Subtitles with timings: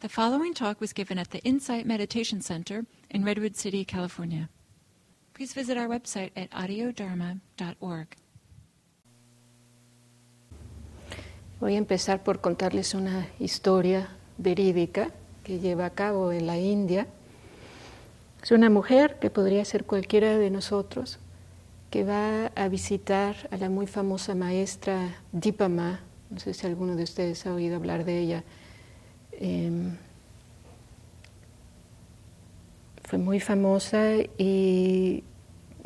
[0.00, 4.48] The following talk was given at the Insight Meditation Center in Redwood City, California.
[5.34, 8.06] Please visit our website at audiodharma.org.
[11.60, 14.08] Voy a empezar por contarles una historia
[14.38, 15.10] verídica
[15.44, 17.06] que lleva a cabo en la India.
[18.42, 21.18] Es una mujer que podría ser cualquiera de nosotros
[21.90, 26.00] que va a visitar a la muy famosa maestra Dipama.
[26.30, 28.44] No sé si alguno de ustedes ha oído hablar de ella
[29.40, 29.96] Em,
[33.02, 35.24] fue muy famosa y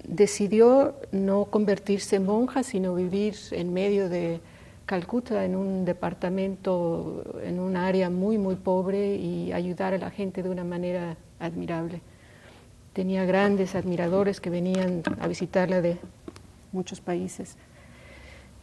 [0.06, 4.40] decidió no convertirse en monja, sino vivir en medio de
[4.86, 10.42] Calcuta, en un departamento, en un área muy, muy pobre y ayudar a la gente
[10.42, 12.02] de una manera admirable.
[12.92, 15.96] Tenía grandes admiradores que venían a visitarla de
[16.72, 17.56] muchos países.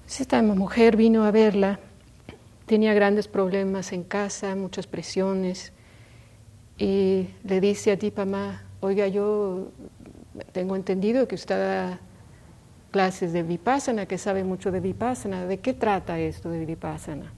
[0.08, 1.80] Esta mujer vino a verla
[2.72, 5.74] tenía grandes problemas en casa, muchas presiones,
[6.78, 9.74] y le dice a Dipama, oiga, yo
[10.54, 12.00] tengo entendido que usted da
[12.92, 17.34] clases de Vipassana, que sabe mucho de Vipassana, ¿de qué trata esto de Vipassana?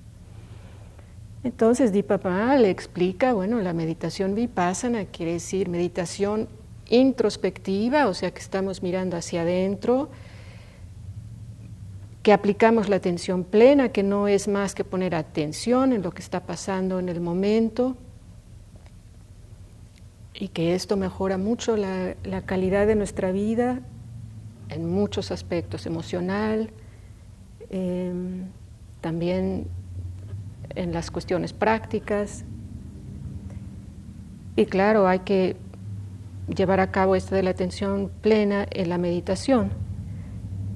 [1.44, 6.48] Entonces Dipama le explica, bueno, la meditación Vipassana quiere decir meditación
[6.92, 10.10] introspectiva, o sea que estamos mirando hacia adentro,
[12.24, 16.22] que aplicamos la atención plena, que no es más que poner atención en lo que
[16.22, 17.98] está pasando en el momento
[20.34, 23.82] y que esto mejora mucho la, calidad de nuestra vida
[24.70, 26.70] en muchos aspectos, emocional,
[27.70, 28.46] em,
[29.02, 29.68] también
[30.76, 32.46] en las cuestiones prácticas.
[34.56, 35.58] Y claro, hay que
[36.48, 39.72] llevar a cabo esto de la atención plena en la meditación.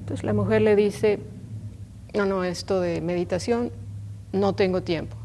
[0.00, 1.20] Entonces la mujer le dice,
[2.14, 3.70] no, no, esto de meditación,
[4.32, 5.16] no tengo tiempo.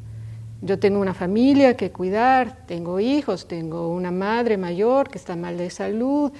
[0.62, 5.58] Yo tengo una familia que cuidar, tengo hijos, tengo una madre mayor que está mal
[5.58, 6.32] de salud,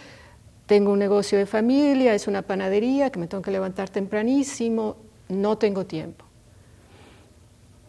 [0.66, 4.96] tengo un negocio de familia, es una panadería que me tengo que levantar tempranísimo,
[5.28, 6.26] no tengo tiempo.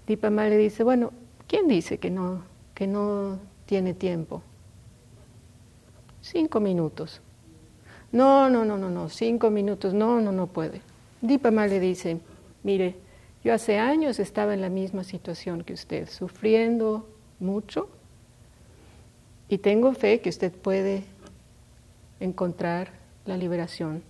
[0.06, 1.12] Dipama le dice, bueno,
[1.46, 2.42] ¿quién dice que no,
[2.74, 4.42] que no tiene tiempo?
[6.20, 7.20] Cinco minutos.
[8.12, 10.82] No, no, no, no, no, cinco minutos, no, no, no puede.
[11.20, 12.18] Dipama le dice,
[12.64, 12.96] Mire,
[13.44, 17.06] yo hace años estaba en la misma situación que usted, sufriendo
[17.38, 17.88] mucho,
[19.48, 21.04] y tengo fe que usted puede
[22.18, 22.90] encontrar
[23.26, 24.02] la liberación.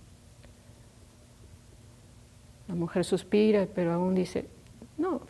[2.69, 4.47] La mujer suspira, pero aún dice,
[4.97, 5.21] no,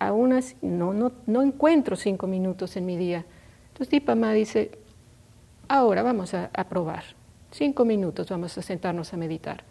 [0.00, 3.24] aún así, no, no, no encuentro cinco minutos en mi día.
[3.68, 4.72] Entonces Dipama dice,
[5.68, 7.04] ahora vamos a, a probar,
[7.52, 9.62] cinco minutos vamos a sentarnos a meditar.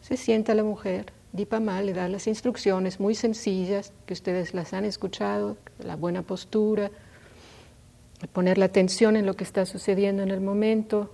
[0.00, 4.84] Se sienta la mujer, Dipama le da las instrucciones muy sencillas que ustedes las han
[4.84, 6.92] escuchado, la buena postura,
[8.32, 11.10] poner la atención en lo que está sucediendo en el momento,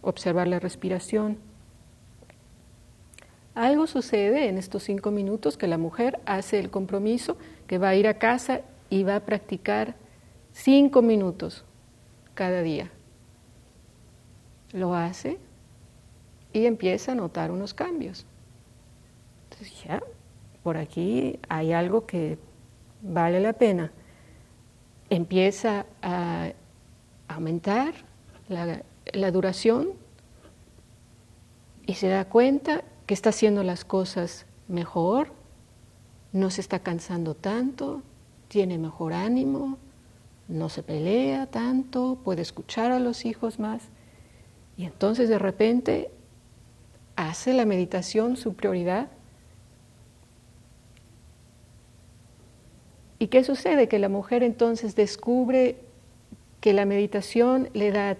[0.00, 1.36] observar la respiración.
[3.54, 7.96] Algo sucede en estos cinco minutos que la mujer hace el compromiso que va a
[7.96, 9.94] ir a casa y va a practicar
[10.54, 11.66] cinco minutos
[12.32, 12.90] cada día.
[14.72, 15.36] Lo hace
[16.54, 18.24] y empieza a notar unos cambios
[19.64, 20.02] ya,
[20.62, 22.38] por aquí hay algo que
[23.02, 23.92] vale la pena.
[25.10, 26.52] Empieza a
[27.28, 27.94] aumentar
[28.48, 28.82] la,
[29.12, 29.90] la duración
[31.86, 35.32] y se da cuenta que está haciendo las cosas mejor,
[36.32, 38.02] no se está cansando tanto,
[38.48, 39.78] tiene mejor ánimo,
[40.48, 43.82] no se pelea tanto, puede escuchar a los hijos más.
[44.76, 46.10] Y entonces de repente
[47.16, 49.08] hace la meditación su prioridad
[53.18, 53.88] ¿Y qué sucede?
[53.88, 55.76] Que la mujer entonces descubre
[56.60, 58.16] que la meditación le da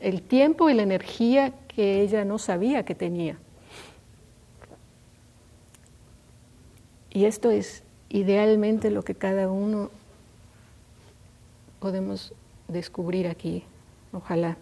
[0.00, 3.38] el tiempo y la energía que ella no sabía que tenía.
[7.10, 9.90] Y esto es idealmente lo que cada uno
[11.78, 12.32] podemos
[12.68, 13.64] descubrir aquí,
[14.12, 14.56] ojalá.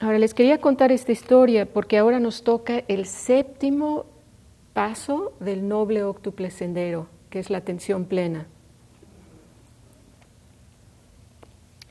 [0.00, 4.04] Ahora les quería contar esta historia porque ahora nos toca el séptimo
[4.72, 8.46] paso del noble octuple sendero, que es la atención plena.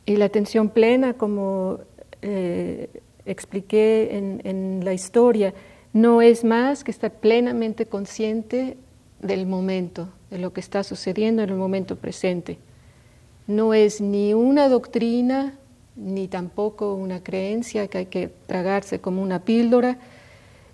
[0.06, 1.80] Y la atención plena, como
[2.22, 2.90] eh,
[3.26, 5.54] expliqué en, en la historia,
[5.94, 8.78] no es más que estar plenamente consciente
[9.22, 12.58] del momento, de lo que está sucediendo en el momento presente.
[13.48, 15.58] No es ni una doctrina,
[15.96, 20.00] ni tampoco una creencia que hay que tragarse como una píldora,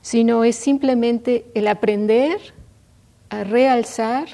[0.01, 2.39] sino es simplemente el aprender
[3.29, 4.27] a realzar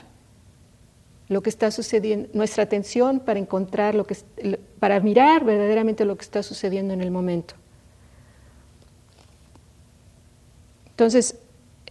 [1.29, 4.15] lo que está sucediendo, nuestra atención para encontrar lo que,
[4.79, 7.55] para mirar verdaderamente lo que está sucediendo en el momento.
[10.91, 11.35] Entonces,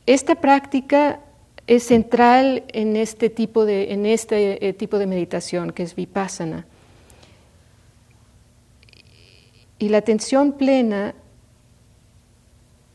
[0.06, 1.20] esta práctica
[1.66, 6.66] es central en este tipo de, en este eh, tipo de meditación que es vipassana.
[9.78, 11.14] Y la atención plena,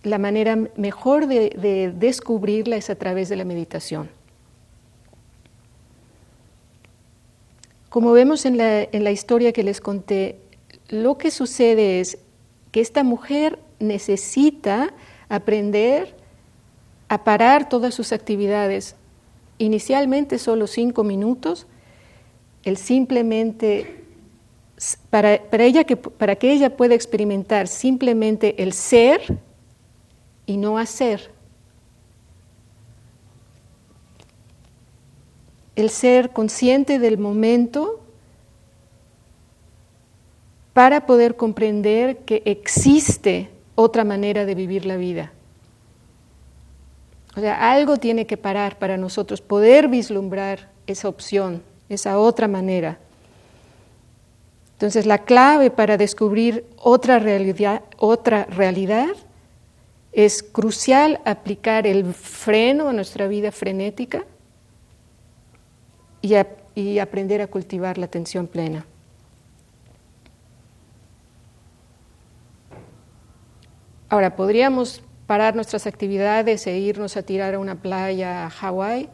[0.08, 4.10] la manera mejor de, descubrirla es a través de la meditación.
[7.90, 10.40] Como vemos en la, en la historia que les conté,
[10.90, 12.18] lo que sucede es
[12.72, 14.94] que esta mujer necesita
[15.30, 16.16] aprender
[17.10, 18.96] a parar todas sus actividades,
[19.58, 21.68] inicialmente solo cinco minutos,
[22.64, 24.04] el simplemente
[25.10, 29.40] para, ella que, para que ella pueda experimentar simplemente el ser
[30.48, 31.30] y no hacer.
[35.76, 38.00] El ser consciente del momento
[40.74, 45.32] para poder comprender que existe otra manera de vivir la vida.
[47.36, 52.98] O sea, algo tiene que parar para nosotros poder vislumbrar esa opción, esa otra manera.
[54.74, 59.10] Entonces, la clave para descubrir otra realidad, otra realidad
[60.18, 64.26] es crucial aplicar el freno a nuestra vida frenética
[66.22, 68.86] y, aprender a cultivar la atención plena.
[74.10, 79.10] Ahora, podríamos parar nuestras actividades e irnos a tirar a una playa a Hawái,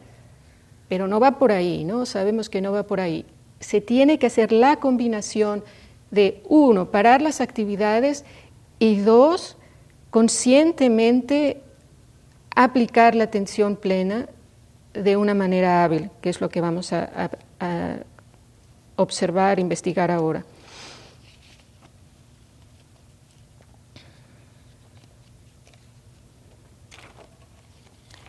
[0.88, 2.06] pero no va por ahí, ¿no?
[2.06, 3.26] Sabemos que no va por ahí
[3.64, 5.64] se tiene que hacer la combinación
[6.10, 8.24] de, uno, parar las actividades
[8.78, 9.56] y dos,
[10.14, 11.60] conscientemente
[12.54, 14.28] aplicar la atención plena
[14.92, 17.30] de una manera hábil, que es lo que vamos a,
[18.94, 20.44] observar, investigar ahora.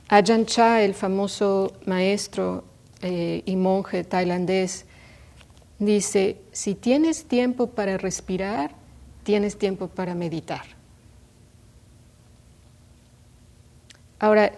[0.08, 2.64] Ajahn Chah, el famoso maestro
[3.04, 4.88] eh, y monje tailandés,
[5.78, 8.72] dice, si tienes tiempo para respirar,
[9.24, 10.75] tienes tiempo para meditar.
[14.20, 14.54] Ahora,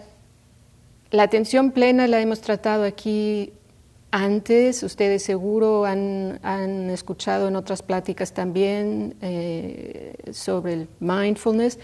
[1.09, 3.53] la atención plena la hemos tratado aquí
[4.11, 11.79] antes, ustedes seguro han, escuchado en otras pláticas también eh, sobre el mindfulness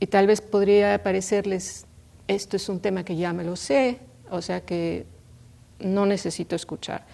[0.00, 1.86] y tal vez podría parecerles,
[2.26, 3.98] esto es un tema que ya me lo sé,
[4.30, 5.06] o sea que
[5.80, 7.04] no necesito escuchar.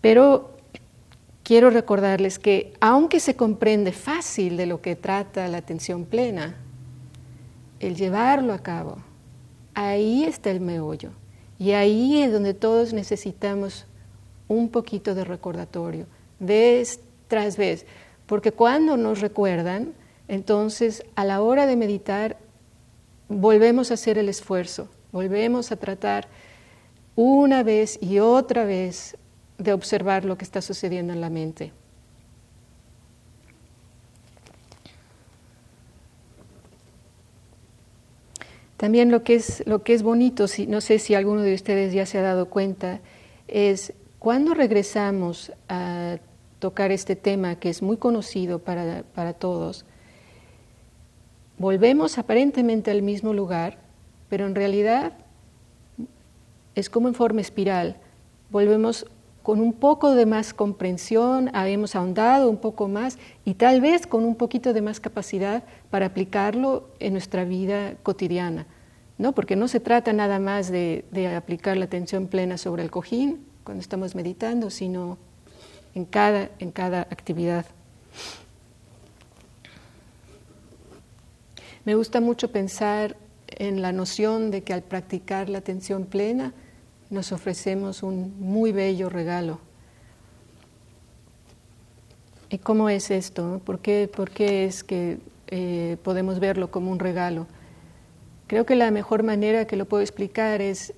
[0.00, 0.56] Pero
[1.42, 6.56] quiero recordarles que aunque se comprende fácil de lo que trata la atención plena,
[7.80, 8.98] el llevarlo a cabo,
[9.74, 11.10] ahí está el meollo.
[11.58, 13.86] Y ahí es donde todos necesitamos
[14.48, 16.06] un poquito de recordatorio,
[16.38, 17.86] vez tras vez,
[18.26, 19.94] porque cuando nos recuerdan,
[20.28, 22.36] entonces a la hora de meditar
[23.28, 26.28] volvemos a hacer el esfuerzo, volvemos a tratar
[27.16, 29.16] una vez y otra vez
[29.58, 31.72] de observar lo que está sucediendo en la mente.
[38.84, 41.94] También lo que es, lo que es bonito, si, no sé si alguno de ustedes
[41.94, 43.00] ya se ha dado cuenta,
[43.48, 46.18] es cuando regresamos a
[46.58, 49.86] tocar este tema que es muy conocido para, para todos,
[51.56, 53.78] volvemos aparentemente al mismo lugar,
[54.28, 55.14] pero en realidad
[56.74, 57.96] es como en forma espiral.
[58.50, 59.06] Volvemos
[59.42, 64.26] con un poco de más comprensión, habíamos ahondado un poco más y tal vez con
[64.26, 68.66] un poquito de más capacidad para aplicarlo en nuestra vida cotidiana.
[69.24, 69.32] ¿No?
[69.32, 71.02] Porque no se trata nada más de,
[71.34, 75.16] aplicar la atención plena sobre el cojín cuando estamos meditando, sino
[75.94, 77.64] en cada, en cada actividad.
[81.86, 83.16] Me gusta mucho pensar
[83.46, 86.52] en la noción de que al practicar la atención plena,
[87.08, 89.58] nos ofrecemos un muy bello regalo.
[92.50, 93.62] ¿Y cómo es esto?
[93.64, 94.10] ¿Por qué,
[94.66, 95.16] es que
[95.46, 97.46] eh, podemos verlo como un regalo?
[98.46, 100.94] Creo que la mejor manera que lo puedo explicar es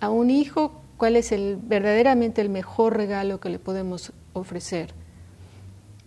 [0.00, 4.92] a un hijo cuál es el, verdaderamente el mejor regalo que le podemos ofrecer.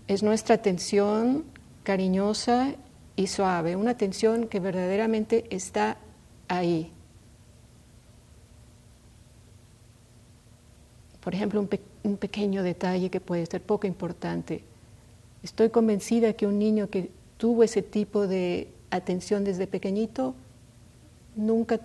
[0.08, 1.46] Es nuestra atención
[1.84, 2.76] cariñosa
[3.16, 5.98] y suave, una atención que verdaderamente está
[6.48, 6.92] ahí,
[11.24, 11.66] Por ejemplo,
[12.04, 14.64] un, pequeño detalle que puede ser poco importante.
[15.42, 20.36] Estoy convencida que un niño que tuvo ese tipo de atención desde pequeñito
[21.36, 21.80] nunca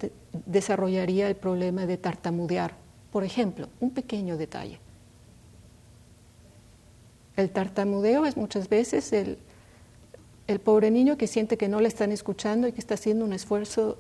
[0.47, 2.75] desarrollaría el problema de tartamudear
[3.13, 4.79] Por ejemplo, un pequeño detalle.
[7.37, 9.39] El tartamudeo es muchas veces el,
[10.47, 13.33] el pobre niño que siente que no le están escuchando y que está haciendo un
[13.33, 13.97] esfuerzo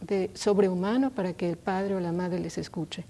[0.00, 3.04] de sobrehumano para que el padre o la madre les escuche.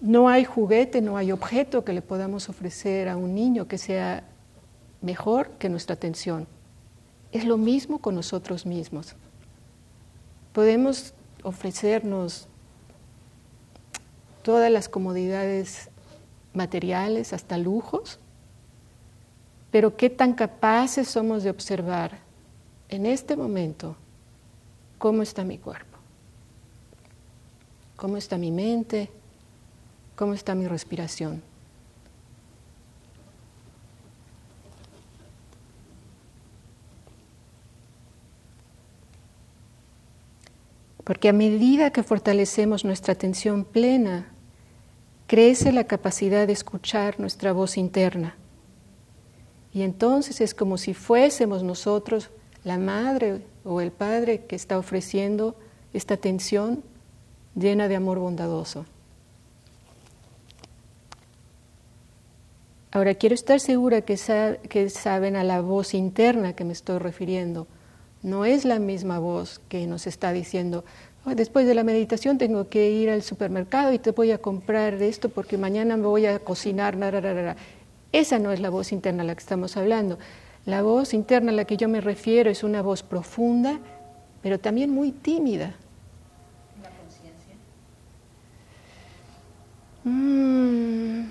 [0.00, 4.24] No hay juguete, no hay objeto que le podamos ofrecer a un niño que sea
[5.02, 6.46] mejor que nuestra atención.
[7.32, 9.14] Es lo mismo con nosotros mismos.
[10.52, 12.48] Podemos ofrecernos
[14.42, 15.90] todas las comodidades
[16.52, 18.18] materiales, hasta lujos,
[19.70, 22.18] pero qué tan capaces somos de observar
[22.88, 23.96] en este momento
[24.98, 25.96] cómo está mi cuerpo,
[27.96, 29.10] cómo está mi mente,
[30.16, 31.42] cómo está mi respiración.
[41.04, 44.32] Porque a medida que fortalecemos nuestra atención plena,
[45.26, 48.36] crece la capacidad de escuchar nuestra voz interna.
[49.72, 52.30] Y entonces es como si fuésemos nosotros
[52.64, 55.56] la madre o el padre que está ofreciendo
[55.92, 56.82] esta atención
[57.54, 58.84] llena de amor bondadoso.
[62.92, 64.18] Ahora, quiero estar segura que,
[64.68, 67.68] que, saben a la voz interna que me estoy refiriendo.
[68.22, 70.84] No es la misma voz que nos está diciendo,
[71.26, 75.28] después de la meditación tengo que ir al supermercado y te voy a comprar esto
[75.28, 76.96] porque mañana me voy a cocinar.
[78.12, 80.18] Esa no es la voz interna a la que estamos hablando.
[80.66, 83.78] La voz interna a la que yo me refiero es una voz profunda,
[84.42, 85.74] pero también muy tímida.
[86.82, 87.54] ¿La conciencia?
[90.04, 91.30] Mm.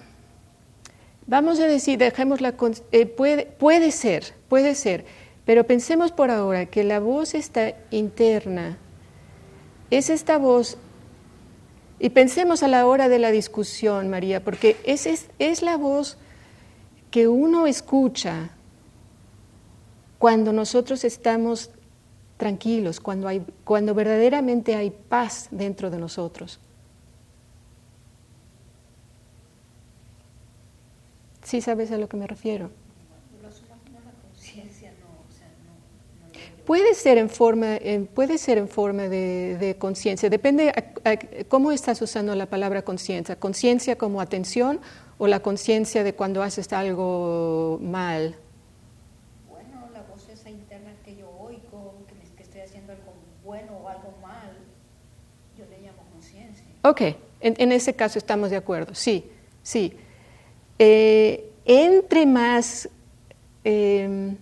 [1.28, 2.56] Vamos a decir, dejemos la
[2.92, 5.06] eh, puede ser, puede ser,
[5.50, 8.78] pero pensemos por ahora que la voz está interna
[9.90, 10.78] es esta voz,
[11.98, 16.20] y pensemos a la hora de la discusión, María, porque es, es, es la voz
[17.10, 18.52] que uno escucha
[20.20, 21.72] cuando nosotros estamos
[22.38, 26.60] tranquilos, cuando, hay, cuando verdaderamente hay paz dentro de nosotros.
[31.42, 32.70] ¿Sí sabes a lo que me refiero?
[36.70, 37.80] Puede ser en forma,
[38.14, 40.72] puede ser en forma de, conciencia, depende
[41.48, 43.36] cómo estás usando la palabra conciencia.
[43.38, 44.80] Conciencia como atención
[45.18, 48.36] o la conciencia de cuando haces algo mal.
[49.50, 53.90] Bueno, la voz esa interna que yo oigo, que, que estoy haciendo algo bueno o
[53.90, 54.56] algo mal,
[55.58, 56.68] yo le llamo conciencia.
[56.84, 57.02] Ok,
[57.42, 59.26] en, en ese caso estamos de acuerdo, sí,
[59.64, 59.98] sí.
[60.78, 62.88] Eh, entre más...
[63.64, 64.38] Eh,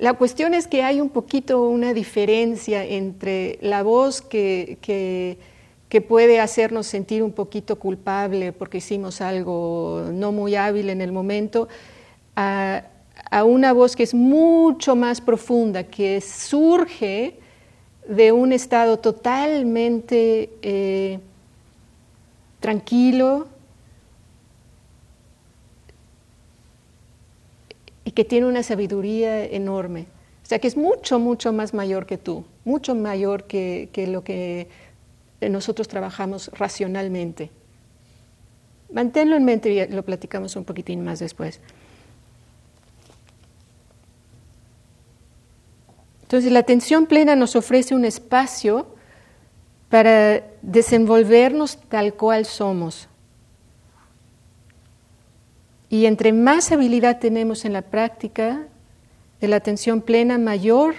[0.00, 6.40] la cuestión es que hay un poquito una diferencia entre la voz que, que, puede
[6.40, 11.68] hacernos sentir un poquito culpable porque hicimos algo no muy hábil en el momento,
[12.34, 12.84] a,
[13.44, 17.34] una voz que es mucho más profunda, que surge
[18.08, 21.18] de un estado totalmente eh,
[22.58, 23.48] tranquilo,
[28.04, 30.06] y que tiene una sabiduría enorme.
[30.42, 34.68] O sea, que es mucho, mucho más mayor que tú, mucho mayor que, lo que
[35.40, 37.50] nosotros trabajamos racionalmente.
[38.92, 41.60] Manténlo en mente y lo platicamos un poquitín más después.
[46.22, 48.86] Entonces, la atención plena nos ofrece un espacio
[49.88, 53.08] para desenvolvernos tal cual somos,
[55.90, 58.66] y entre más habilidad tenemos en la práctica
[59.40, 60.94] de la atención plena, mayor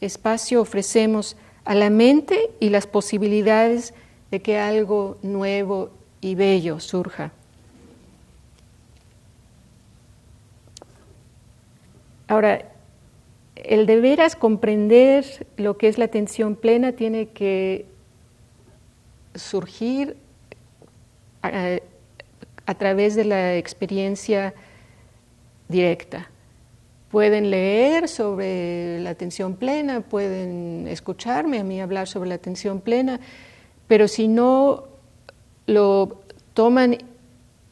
[0.00, 3.92] espacio ofrecemos a la mente y las posibilidades
[4.30, 7.32] de que algo nuevo y bello surja.
[12.28, 12.70] Ahora,
[13.56, 17.86] el de veras comprender lo que es la atención plena tiene que
[19.34, 20.16] surgir
[21.42, 21.82] eh,
[22.66, 24.54] a través de la experiencia
[25.68, 26.28] directa.
[27.10, 33.20] Pueden leer sobre la atención plena, pueden escucharme a mí hablar sobre la atención plena,
[33.86, 34.84] pero si no
[35.66, 36.20] lo
[36.52, 36.98] toman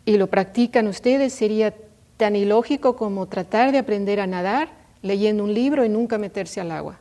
[0.05, 1.75] y lo practican ustedes, sería
[2.17, 4.69] tan ilógico como tratar de aprender a nadar
[5.03, 6.99] leyendo un libro y nunca meterse al agua.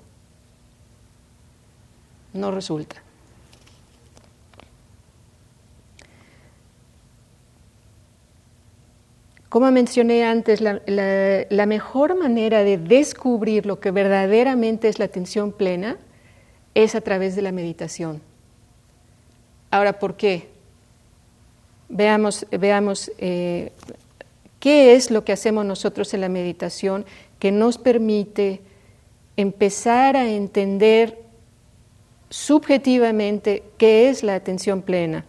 [2.33, 3.01] No resulta.
[9.53, 15.97] Como mencioné antes, la, mejor manera de descubrir lo que verdaderamente es la atención plena
[16.73, 18.19] es a través de la meditación.
[19.69, 20.47] Ahora, ¿por qué?
[21.87, 23.71] Veamos, veamos eh,
[24.59, 27.05] qué es lo que hacemos nosotros en la meditación
[27.37, 28.59] que nos permite
[29.37, 31.19] empezar a entender
[32.31, 35.25] subjetivamente qué es la atención plena.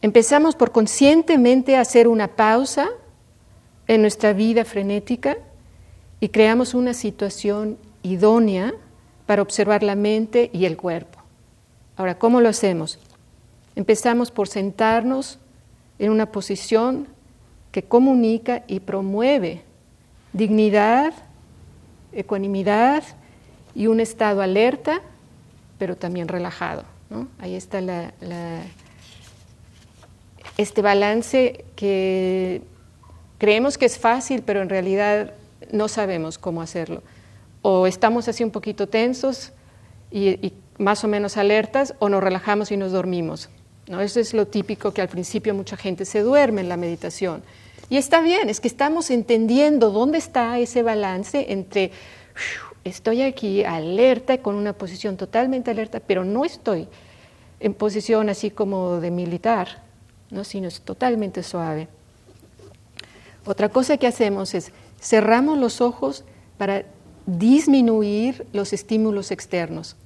[0.00, 2.88] Empezamos por conscientemente hacer una pausa
[3.86, 5.38] en nuestra vida frenética
[6.20, 8.74] y creamos una situación idónea
[9.26, 11.18] para observar la mente y el cuerpo.
[11.96, 12.98] Ahora, ¿cómo lo hacemos?
[13.74, 15.38] Empezamos por sentarnos
[15.98, 17.08] en una posición
[17.72, 19.62] que comunica y promueve
[20.32, 21.12] dignidad,
[22.12, 23.02] ecuanimidad
[23.74, 25.00] y un estado alerta,
[25.78, 26.84] pero también relajado.
[27.38, 28.12] Ahí está la,
[30.58, 32.60] este balance que
[33.38, 35.32] creemos que es fácil, pero en realidad
[35.72, 37.02] no sabemos cómo hacerlo.
[37.62, 39.52] O estamos así un poquito tensos
[40.10, 43.48] y más o menos alertas o nos relajamos y nos dormimos.
[43.88, 44.00] ¿no?
[44.00, 47.42] Eso es lo típico que al principio mucha gente se duerme en la meditación.
[47.90, 51.90] Y está bien, es que estamos entendiendo dónde está ese balance entre
[52.84, 56.86] estoy aquí alerta, con una posición totalmente alerta, pero no estoy
[57.60, 59.82] en posición así como de militar,
[60.30, 60.44] ¿no?
[60.44, 61.88] sino es totalmente suave.
[63.44, 66.24] Otra cosa que hacemos es cerramos los ojos
[66.58, 66.84] para
[67.26, 69.96] disminuir los estímulos externos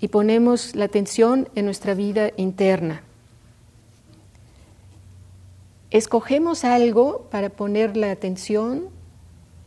[0.00, 3.02] y ponemos la atención en nuestra vida interna.
[5.90, 8.88] Escogemos algo para poner la atención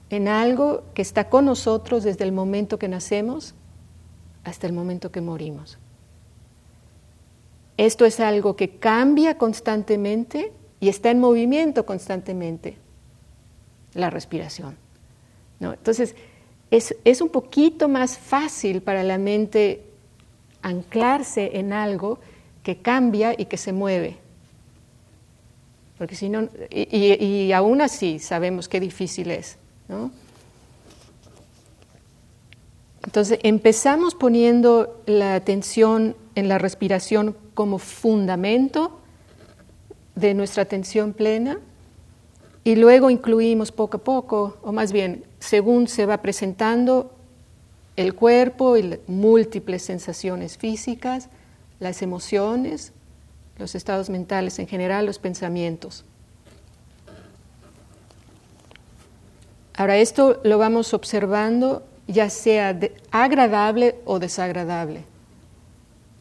[0.09, 3.53] en algo que está con nosotros desde el momento que nacemos
[4.43, 5.77] hasta el momento que morimos.
[7.77, 12.77] Esto es algo que cambia constantemente y está en movimiento constantemente,
[13.93, 14.77] la respiración.
[15.59, 15.73] ¿no?
[15.73, 16.15] Entonces,
[16.71, 19.83] es, es, un poquito más fácil para la mente
[20.61, 22.19] anclarse en algo
[22.63, 24.17] que cambia y que se mueve.
[25.97, 29.57] Porque si no, y, aún así sabemos qué difícil es.
[33.05, 38.99] Entonces empezamos poniendo la atención en la respiración como fundamento
[40.15, 41.59] de nuestra atención plena
[42.63, 47.11] y luego incluimos poco a poco, o más bien, según se va presentando
[47.95, 51.29] el cuerpo y múltiples sensaciones físicas,
[51.79, 52.91] las emociones,
[53.59, 56.05] los estados mentales en general, los pensamientos.
[59.75, 62.77] Ahora esto lo vamos observando ya sea
[63.11, 65.03] agradable o desagradable.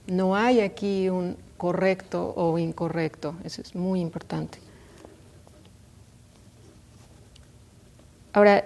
[0.06, 4.58] No hay aquí un correcto o incorrecto, eso es muy importante.
[8.32, 8.64] Ahora,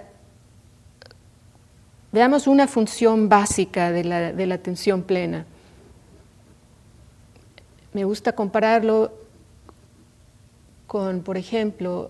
[2.11, 5.45] Veamos una función básica de la, atención plena.
[7.93, 9.13] Me gusta compararlo
[10.87, 12.09] con, por ejemplo,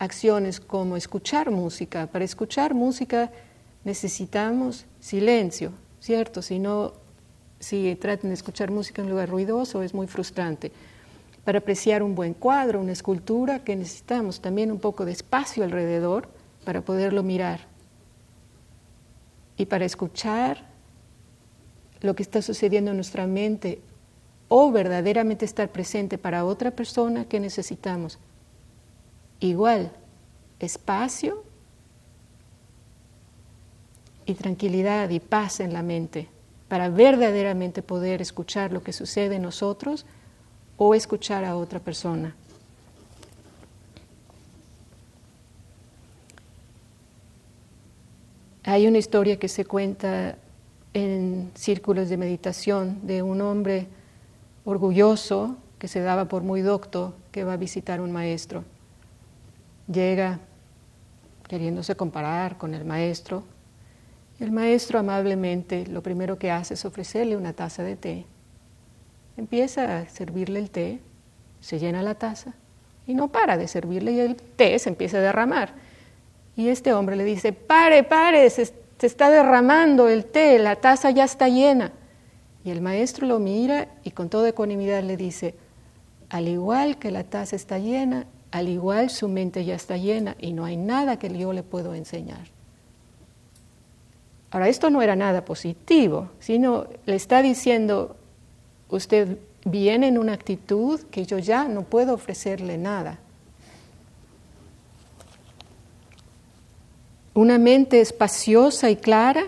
[0.00, 2.08] acciones como escuchar música.
[2.08, 3.30] Para escuchar música
[3.84, 6.42] necesitamos silencio, ¿cierto?
[6.42, 6.92] Si no,
[7.60, 10.72] si tratan de escuchar música en lugar ruidoso es muy frustrante.
[11.44, 16.28] Para apreciar un buen cuadro, una escultura, que necesitamos también un poco de espacio alrededor
[16.64, 17.60] para poderlo mirar
[19.56, 20.66] y para escuchar
[22.00, 23.80] lo que está sucediendo en nuestra mente
[24.48, 28.18] o verdaderamente estar presente para otra persona que necesitamos.
[29.40, 29.92] Igual,
[30.60, 31.44] espacio
[34.26, 36.28] y tranquilidad y paz en la mente
[36.68, 40.06] para verdaderamente poder escuchar lo que sucede en nosotros
[40.76, 42.34] o escuchar a otra persona.
[48.64, 50.36] Hay una historia que se cuenta
[50.94, 53.88] en círculos de meditación de un hombre
[54.64, 58.64] orgulloso que se daba por muy docto que va a visitar un maestro.
[59.86, 60.40] Llega
[61.46, 63.44] queriéndose comparar con el maestro.
[64.44, 68.26] El maestro amablemente lo primero que hace es ofrecerle una taza de té.
[69.38, 71.00] Empieza a servirle el té,
[71.60, 72.52] se llena la taza
[73.06, 75.72] y no para de servirle y el té se empieza a derramar.
[76.56, 81.24] Y este hombre le dice, pare, pare, se, está derramando el té, la taza ya
[81.24, 81.92] está llena.
[82.66, 85.54] Y el maestro lo mira y con toda ecuanimidad le dice,
[86.28, 90.52] al igual que la taza está llena, al igual su mente ya está llena y
[90.52, 92.53] no hay nada que yo le puedo enseñar.
[94.54, 98.14] Ahora, esto no era nada positivo, sino le está diciendo,
[98.88, 103.18] usted viene en una actitud que yo ya no puedo ofrecerle nada.
[107.34, 109.42] Una mente espaciosa y clara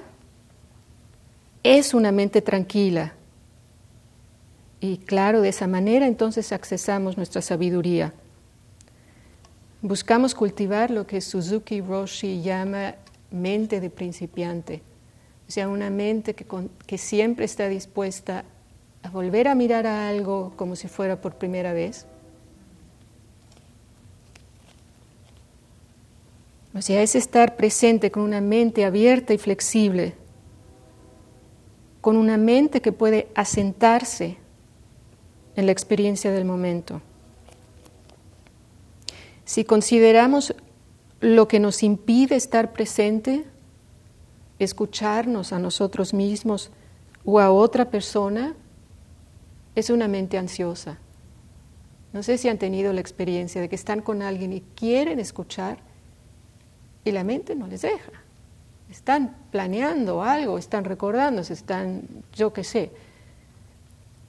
[1.63, 3.15] es una mente tranquila.
[4.81, 8.13] Y claro, de esa manera entonces accesamos nuestra sabiduría.
[9.83, 12.97] Buscamos cultivar lo que Suzuki Roshi llama
[13.31, 14.83] mente de principiante,
[15.49, 16.47] o sea, una mente que,
[16.87, 18.45] que siempre está dispuesta
[19.03, 22.07] a volver a mirar a algo como si fuera por primera vez.
[26.75, 30.15] O sea, es estar presente con una mente abierta y flexible,
[32.03, 34.37] con una mente que puede asentarse
[35.55, 37.01] en la experiencia del momento.
[39.47, 40.55] Si consideramos
[41.21, 43.45] lo que nos impide estar presente,
[44.59, 46.71] escucharnos a nosotros mismos
[47.25, 48.55] o a otra persona,
[49.75, 50.99] es una mente ansiosa.
[52.13, 55.79] No sé si han tenido la experiencia de que están con alguien y quieren escuchar
[57.05, 58.13] y la mente no les deja.
[58.91, 62.91] Están planeando algo, están recordándose, están, yo qué sé.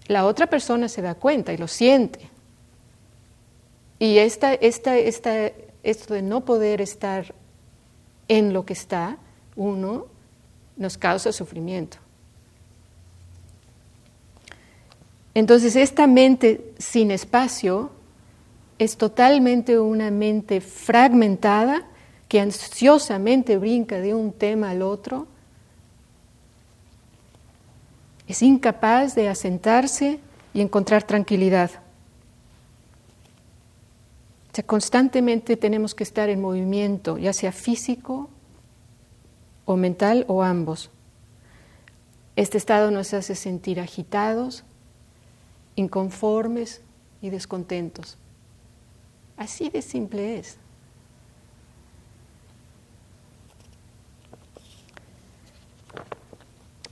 [0.07, 2.29] La otra persona se da cuenta y lo siente.
[3.99, 5.51] Y esta, esta, esta,
[5.83, 7.33] esto de no poder estar
[8.27, 9.17] en lo que está,
[9.55, 10.07] uno,
[10.77, 11.97] nos causa sufrimiento.
[15.33, 17.91] Entonces, esta mente sin espacio
[18.79, 21.85] es totalmente una mente fragmentada
[22.27, 25.27] que ansiosamente brinca de un tema al otro.
[28.27, 30.19] Es incapaz de asentarse
[30.53, 31.71] y encontrar tranquilidad.
[34.51, 38.29] O sea, constantemente tenemos que estar en movimiento, ya sea físico
[39.67, 40.89] o mental o ambos.
[42.35, 44.63] Este estado nos hace sentir agitados,
[45.75, 46.81] inconformes
[47.21, 48.17] y descontentos.
[49.35, 50.57] Así de simple es.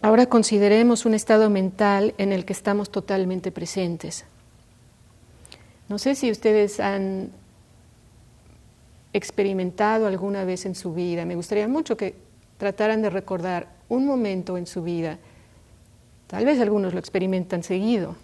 [0.02, 4.26] Ahora consideremos un estado mental en el que estamos totalmente presentes.
[5.88, 7.32] No sé si ustedes han
[9.14, 11.26] experimentado alguna vez en su vida.
[11.26, 12.25] Me gustaría mucho que
[12.58, 15.20] trataran de recordar un momento en su vida,
[16.28, 18.15] tal vez algunos lo experimentan seguido,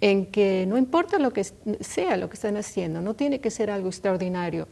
[0.00, 1.44] en que no importa lo que
[1.80, 4.68] sea lo que están haciendo, no tiene que ser algo extraordinario,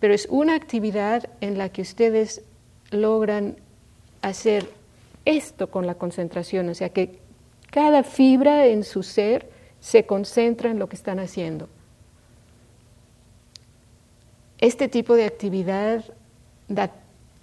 [0.00, 2.42] pero es una actividad en la que ustedes
[2.90, 3.56] logran
[4.22, 4.68] hacer
[5.24, 7.18] esto con la concentración, o sea que
[7.70, 11.68] cada fibra en su ser se concentra en lo que están haciendo.
[14.58, 16.04] Este tipo de actividad
[16.68, 16.90] da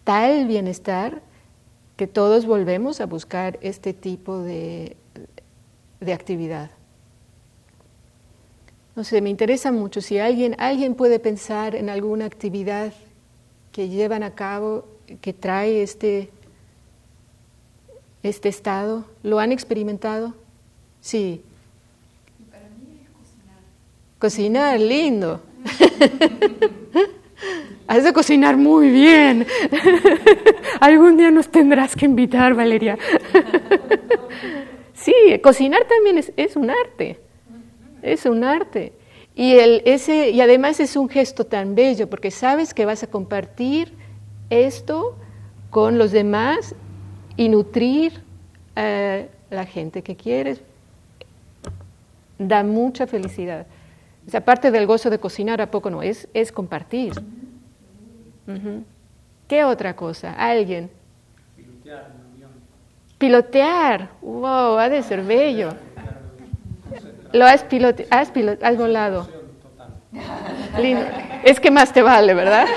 [0.03, 1.21] tal bienestar
[1.95, 4.97] que todos volvemos a buscar este tipo de,
[5.99, 6.71] de actividad.
[8.95, 12.93] No sé, me interesa mucho si alguien, alguien puede pensar en alguna actividad
[13.71, 14.85] que llevan a cabo
[15.21, 16.29] que trae este,
[18.23, 19.05] este estado.
[19.23, 20.33] ¿Lo han experimentado?
[20.99, 21.41] Sí.
[22.49, 23.59] Para mí es cocinar.
[24.19, 25.41] Cocinar, lindo.
[27.91, 29.45] Has de cocinar muy bien.
[30.79, 32.97] Algún día nos tendrás que invitar, Valeria.
[34.93, 37.19] sí, cocinar también es, es un arte
[38.01, 38.93] es un arte.
[39.35, 43.07] Y, el, ese, y además es un gesto tan bello porque sabes que vas a
[43.07, 43.93] compartir
[44.49, 45.15] esto
[45.69, 46.75] con los demás
[47.37, 48.21] y nutrir
[48.75, 50.61] a la gente que quieres.
[52.37, 53.67] Da mucha felicidad.
[54.27, 56.03] O sea, aparte del gozo de cocinar, ¿a poco no?
[56.03, 57.13] Es, es compartir.
[59.47, 60.33] ¿Qué otra cosa?
[60.33, 60.89] ¿Alguien?
[61.55, 62.07] Pilotear.
[63.17, 64.09] Pilotear.
[64.21, 64.77] ¡Wow!
[64.77, 65.73] Ha de ser bello.
[67.33, 68.31] Lo has, pilote, has,
[68.77, 69.27] volado.
[70.77, 71.05] Lindo.
[71.43, 72.67] Es que más te vale, ¿verdad?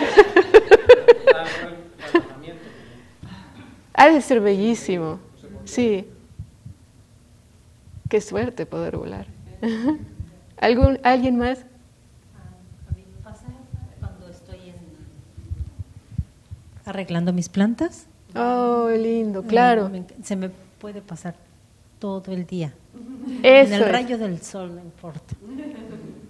[3.95, 5.19] ha de ser bellísimo.
[5.65, 6.09] Sí.
[8.09, 9.27] Qué suerte poder volar.
[10.61, 11.59] ¿Algún, ¿Alguien más?
[11.59, 13.47] A mí me pasa
[13.99, 14.73] cuando estoy
[16.85, 18.07] arreglando mis plantas.
[18.35, 19.91] Oh, lindo, claro.
[20.23, 21.35] se me puede pasar
[21.99, 22.75] todo el día.
[23.43, 25.35] en el rayo del sol, no importa.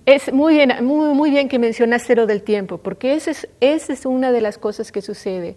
[0.07, 3.93] Es muy bien, muy, muy bien que mencionaste lo del tiempo, porque esa es, esa
[3.93, 5.57] es una de las cosas que sucede.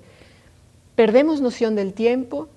[0.95, 2.47] Perdemos noción del tiempo,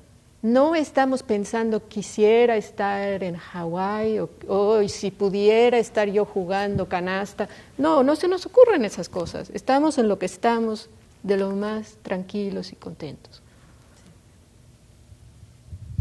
[0.41, 7.49] no estamos pensando quisiera estar en Hawái o si pudiera estar yo jugando canasta.
[7.77, 9.51] No, no se nos ocurren esas cosas.
[9.53, 10.89] Estamos en lo que estamos
[11.23, 13.43] de lo más tranquilos y contentos.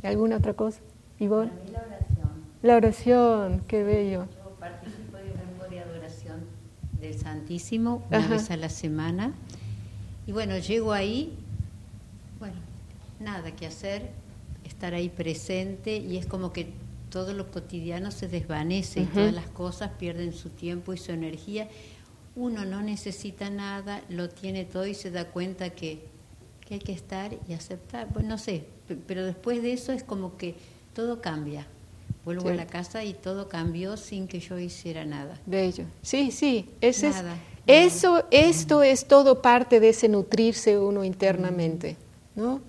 [0.04, 0.80] ¿Alguna otra cosa?
[1.20, 1.52] Ivonne.
[1.72, 2.30] la oración.
[2.62, 4.28] La oración, qué bello.
[4.44, 6.40] Yo participo de un grupo de adoración
[7.02, 9.34] del Santísimo una vez a la semana.
[10.26, 11.34] Y bueno, llego ahí,
[12.40, 12.56] bueno,
[13.20, 14.10] nada que hacer,
[14.64, 16.72] estar ahí presente y es como que
[17.10, 21.68] todo lo cotidiano se desvanece y todas las cosas pierden su tiempo y su energía.
[22.40, 26.00] Uno no necesita nada, lo tiene todo y se da cuenta que,
[26.66, 28.08] que hay que estar y aceptar.
[28.14, 28.64] Pues no sé,
[29.08, 30.56] pero después de eso es como que
[30.94, 31.68] todo cambia.
[32.24, 35.38] Vuelvo a la casa y todo cambió sin que yo hiciera nada.
[35.46, 35.84] Bello.
[36.02, 36.70] Sí, sí.
[36.80, 37.16] Ese Es,
[37.68, 41.98] eso, esto es todo parte de ese nutrirse uno internamente,
[42.36, 42.62] ¿no?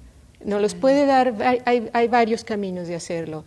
[0.45, 3.45] Nos los puede dar, hay, hay varios caminos de hacerlo.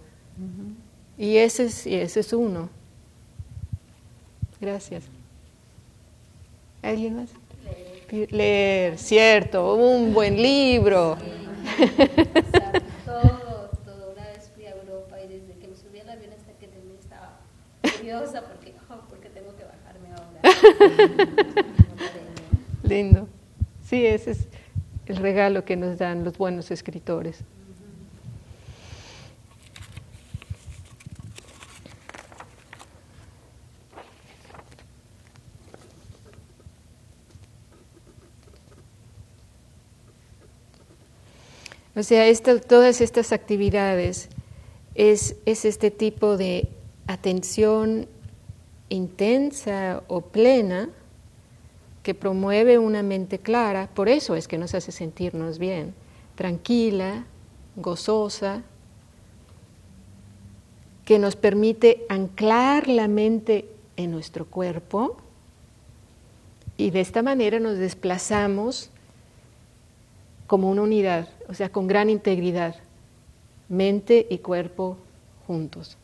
[1.17, 2.69] Y ese es, ese es uno.
[4.62, 5.03] Gracias.
[6.83, 7.29] ¿Alguien más?
[8.11, 8.33] Leer.
[8.33, 11.17] Leer, cierto, un buen libro.
[13.05, 14.11] todo, todo.
[14.11, 16.99] Una vez fui a Europa y desde que me subí al avión hasta que terminé
[16.99, 17.39] estaba
[17.97, 20.41] curiosa porque, oh, porque tengo que bajarme ahora.
[22.83, 23.29] Lindo.
[23.85, 24.47] Sí, ese es
[25.05, 27.45] el regalo que nos dan los buenos escritores.
[41.95, 42.32] O sea,
[42.67, 44.29] todas estas actividades
[44.95, 46.67] es, es este tipo de
[47.08, 48.08] atención
[48.89, 50.89] intensa o plena
[52.01, 55.93] que promueve una mente clara, por eso es que nos hace sentirnos bien,
[56.36, 57.25] tranquila,
[57.75, 58.63] gozosa,
[61.06, 65.17] que nos permite anclar la mente en nuestro cuerpo
[66.77, 68.89] y de esta manera nos desplazamos
[70.47, 72.75] como una unidad, o sea, con gran integridad,
[73.69, 74.97] mente y cuerpo
[75.47, 75.97] juntos.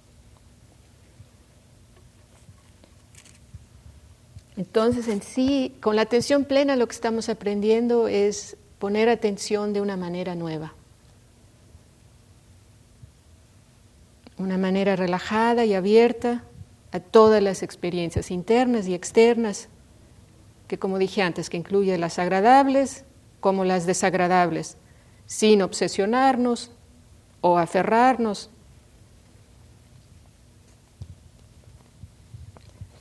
[4.57, 9.81] Entonces, en sí, con la atención plena lo que estamos aprendiendo es poner atención de
[9.81, 10.73] una manera nueva.
[14.37, 16.43] Una manera relajada y abierta
[16.91, 19.69] a todas las experiencias internas y externas,
[20.67, 23.05] que como dije antes, que incluye las agradables
[23.39, 24.77] como las desagradables,
[25.25, 26.71] sin obsesionarnos
[27.41, 28.49] o aferrarnos.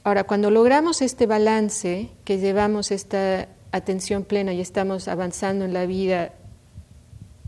[0.04, 5.86] Ahora, cuando logramos este balance, que llevamos esta atención plena y estamos avanzando en la
[5.86, 6.32] vida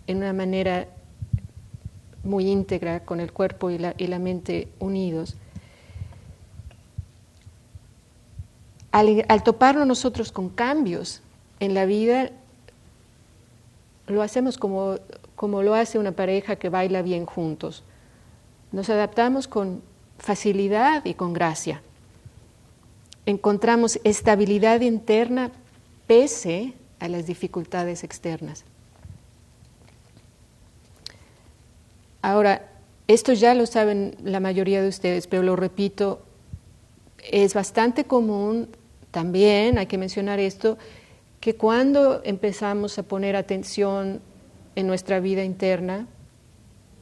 [0.07, 0.89] en una manera
[2.23, 5.37] muy íntegra, con el cuerpo y la, mente unidos,
[8.93, 11.23] al, al toparnos nosotros con cambios
[11.61, 12.31] en la vida,
[14.11, 14.97] lo hacemos como,
[15.37, 17.85] como lo hace una pareja que baila bien juntos.
[18.73, 19.83] Nos adaptamos con
[20.19, 21.83] facilidad y con gracia.
[23.27, 25.51] Encontramos estabilidad interna
[26.07, 28.65] pese a las dificultades externas.
[32.23, 32.69] Ahora,
[33.09, 36.23] esto ya lo saben la mayoría de ustedes, pero lo repito,
[37.31, 38.69] es bastante común
[39.11, 40.79] también, hay que mencionar esto,
[41.41, 44.21] que cuando empezamos a poner atención
[44.77, 46.07] en nuestra vida interna,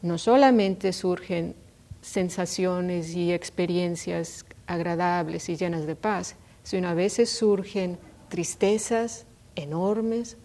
[0.01, 1.57] no solamente surgen
[2.01, 7.99] sensaciones y experiencias agradables y llenas de paz, sino a veces surgen
[8.29, 10.37] tristezas enormes,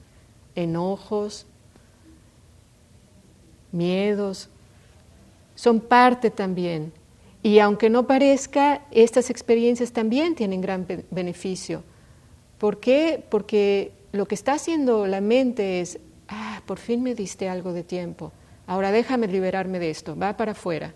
[0.55, 1.45] enojos,
[3.71, 4.49] miedos,
[5.53, 6.91] son parte también.
[7.43, 11.83] Y aunque no parezca, estas experiencias también tienen gran beneficio
[12.63, 13.21] ¿Por qué?
[13.27, 15.99] Porque lo que está haciendo la mente es,
[16.29, 18.31] ah, por fin me diste algo de tiempo,
[18.67, 20.93] ahora déjame liberarme de esto, va para afuera.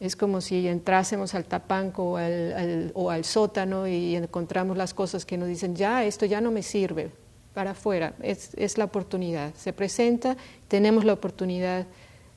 [0.00, 5.48] Es como si entrásemos al tapanco o al, sótano y encontramos las cosas que nos
[5.48, 7.10] dicen, ya, esto ya no me sirve,
[7.52, 9.52] para afuera, es, es la oportunidad.
[9.56, 10.38] Se presenta,
[10.68, 11.84] tenemos la oportunidad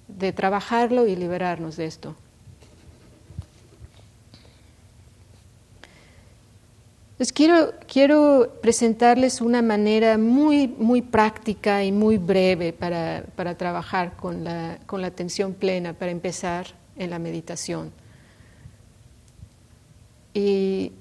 [0.10, 2.18] de trabajarlo y liberarnos de esto.
[7.20, 14.16] Entonces quiero, quiero presentarles una manera muy, muy práctica y muy breve para, para trabajar
[14.16, 17.92] con la, con la atención plena, para empezar en la meditación.
[20.34, 20.94] Y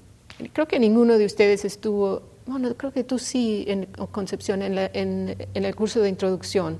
[0.51, 5.47] creo que ninguno de ustedes estuvo, bueno, creo que tú sí, en Concepción, en, en,
[5.53, 6.79] en el curso de introducción.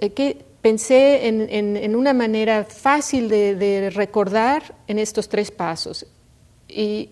[0.00, 6.06] Eh, que pensé en, en, una manera fácil de, de recordar en estos tres pasos.
[6.66, 7.10] Y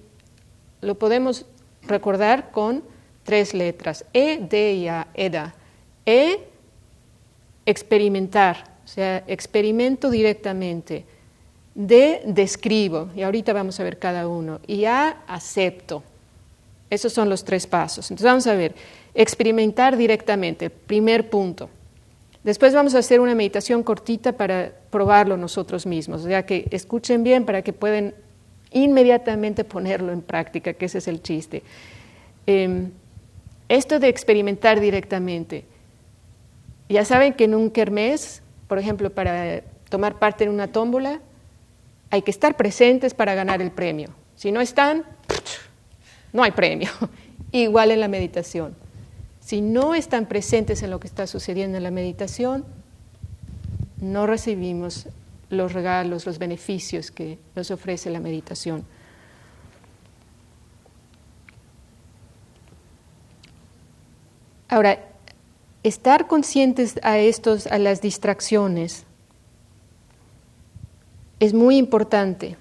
[0.80, 1.46] lo podemos
[1.82, 2.82] recordar con
[3.24, 5.54] tres letras, E, D y A, EDA.
[6.06, 6.48] E,
[7.66, 11.04] experimentar, o sea, experimento directamente.
[11.74, 14.60] D, describo, y ahorita vamos a ver cada uno.
[14.66, 16.02] Y A, acepto.
[16.88, 18.10] Esos son los tres pasos.
[18.10, 18.74] Entonces vamos a ver,
[19.14, 21.70] experimentar directamente, primer punto.
[22.42, 27.22] Después vamos a hacer una meditación cortita para probarlo nosotros mismos, o sea que escuchen
[27.22, 28.14] bien para que puedan
[28.72, 31.62] inmediatamente ponerlo en práctica, que ese es el chiste.
[32.46, 32.90] Em,
[33.68, 35.64] esto de experimentar directamente.
[36.88, 41.20] Ya saben que en un kermés, por ejemplo, para tomar parte en una tómbola,
[42.10, 44.10] hay que estar presentes para ganar el premio.
[44.34, 45.04] Si no están,
[46.32, 46.90] no hay premio.
[47.52, 48.74] Igual en la meditación.
[49.40, 52.64] Si no están presentes en lo que está sucediendo en la meditación,
[54.00, 55.08] no recibimos
[55.50, 58.84] los regalos, los beneficios que nos ofrece la meditación.
[64.68, 65.04] Ahora,
[65.82, 69.04] estar conscientes a estos, a las distracciones,
[71.40, 72.56] es muy importante.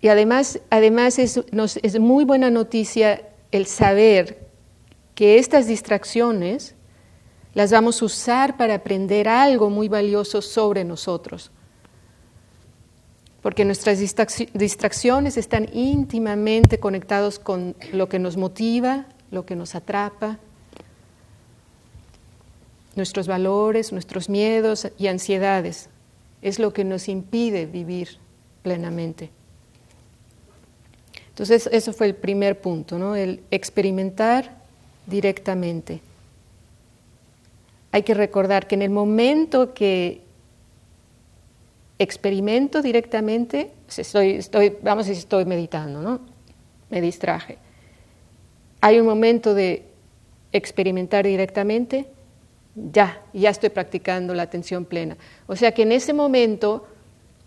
[0.00, 1.40] Y además, además es,
[1.82, 4.46] es muy buena noticia el saber
[5.16, 6.76] que estas distracciones
[7.58, 11.50] las vamos a usar para aprender algo muy valioso sobre nosotros.
[13.42, 20.38] Porque nuestras distracciones están íntimamente conectados con lo que nos motiva, lo que nos atrapa,
[22.94, 25.88] nuestros valores, nuestros miedos y ansiedades.
[26.42, 28.18] Es lo que nos impide vivir
[28.62, 29.30] plenamente.
[31.30, 33.16] Entonces, eso fue el primer punto, ¿no?
[33.16, 34.62] El experimentar
[35.08, 36.02] directamente.
[37.92, 40.22] Hay que recordar que en el momento que
[41.98, 46.20] experimento directamente, estoy, estoy, vamos a decir, estoy meditando, ¿no?
[46.90, 47.58] Me distraje.
[48.80, 49.84] Hay un momento de
[50.52, 52.06] experimentar directamente,
[52.74, 55.16] ya, ya estoy practicando la atención plena.
[55.46, 56.86] O sea que en ese momento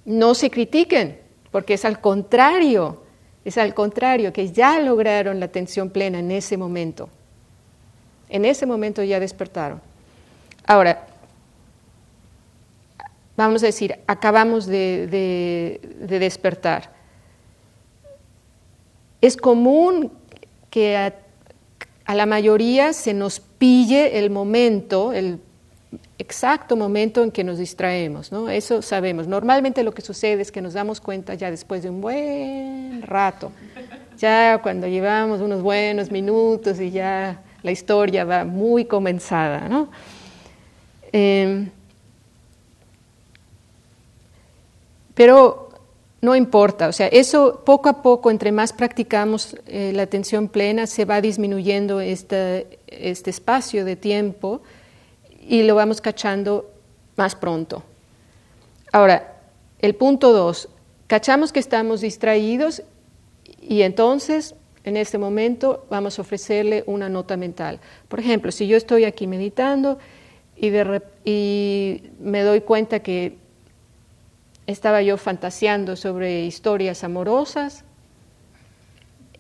[0.06, 1.18] no se critiquen,
[1.52, 3.04] porque es al contrario,
[3.46, 7.10] es al contrario, que ya lograron la atención plena en ese momento.
[8.30, 9.82] En ese momento ya despertaron.
[10.66, 11.06] Ahora,
[13.36, 16.92] vamos a decir, acabamos de, despertar.
[19.20, 20.12] Es común
[20.70, 21.14] que a,
[22.14, 25.40] la mayoría se nos pille el momento, el
[26.18, 28.50] exacto momento en que nos distraemos, ¿no?
[28.50, 29.28] Eso sabemos.
[29.28, 33.52] Normalmente lo que sucede es que nos damos cuenta ya después de un buen rato,
[34.18, 39.90] ya cuando llevamos unos buenos minutos y ya la historia va muy comenzada, ¿no?
[41.12, 41.70] Em,
[45.14, 45.70] pero
[46.22, 50.88] no importa, o sea, eso poco a poco, entre más practicamos eh, la atención plena,
[50.88, 54.62] se va disminuyendo este, este espacio de tiempo
[55.48, 56.70] y lo vamos cachando
[57.16, 57.84] más pronto.
[58.92, 59.40] Ahora,
[59.80, 60.70] el punto dos,
[61.08, 62.84] cachamos que estamos distraídos
[63.62, 67.80] y entonces en este momento vamos a ofrecerle una nota mental.
[68.08, 69.98] Por ejemplo, si yo estoy aquí meditando
[70.62, 73.38] y, me doy cuenta que
[74.68, 77.84] estaba yo fantaseando sobre historias amorosas,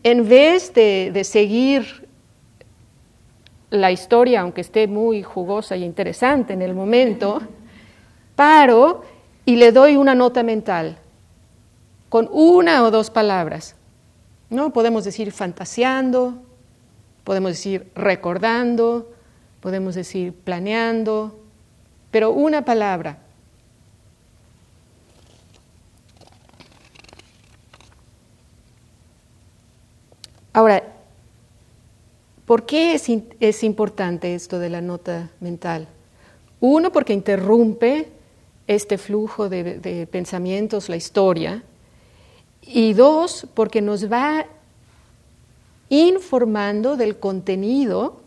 [0.03, 2.07] en vez de, seguir
[3.69, 7.39] la historia, aunque esté muy jugosa y interesante en el momento,
[8.35, 9.03] paro
[9.45, 10.97] y le doy una nota mental
[12.09, 13.75] con una o dos palabras.
[14.49, 14.73] ¿No?
[14.73, 16.41] Podemos decir fantaseando,
[17.23, 19.10] podemos decir recordando,
[19.61, 21.39] podemos decir planeando,
[22.09, 23.19] pero una palabra.
[30.53, 30.83] Ahora,
[32.45, 32.95] ¿por qué
[33.39, 35.87] es, importante esto de la nota mental?
[36.59, 38.09] Uno, porque interrumpe
[38.67, 41.63] este flujo de pensamientos, la historia.
[42.61, 44.45] Y dos, porque nos va
[45.89, 48.20] informando del contenido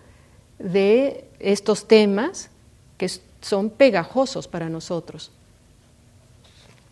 [0.65, 2.51] de estos temas
[2.97, 5.31] que son pegajosos para nosotros.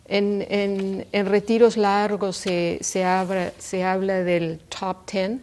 [0.07, 5.43] En, retiros largos se, se, habla, del top ten,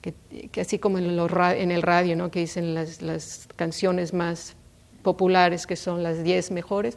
[0.00, 2.30] que, así como en, en, el radio, ¿no?
[2.30, 4.54] que dicen las, las, canciones más
[5.02, 6.96] populares, que son las diez mejores,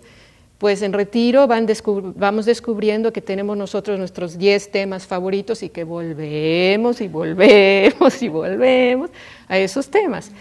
[0.59, 1.67] pues en retiro van
[2.15, 8.29] vamos descubriendo que tenemos nosotros nuestros diez temas favoritos y que volvemos y volvemos y
[8.29, 9.09] volvemos
[9.47, 10.31] a esos temas.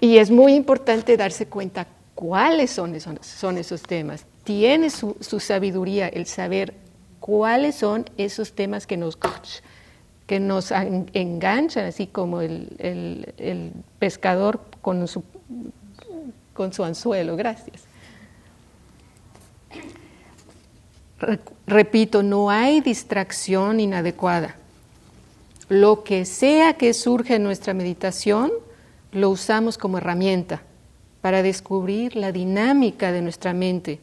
[0.00, 4.26] Y es muy importante darse cuenta cuáles son esos, son esos temas.
[4.44, 6.74] Tiene su, sabiduría el saber
[7.18, 9.18] cuáles son esos temas que nos,
[10.26, 15.22] que nos enganchan, así como el, pescador con su,
[16.54, 17.36] con su anzuelo.
[17.36, 17.84] Gracias.
[21.66, 24.56] Repito, no hay distracción inadecuada
[25.70, 28.50] lo que sea que surge en nuestra meditación,
[29.12, 30.62] lo usamos como herramienta
[31.20, 34.00] para descubrir la dinámica de nuestra mente,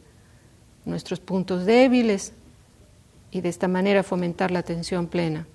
[0.85, 2.31] nuestros puntos débiles
[3.31, 5.45] y de esta manera fomentar la atención plena.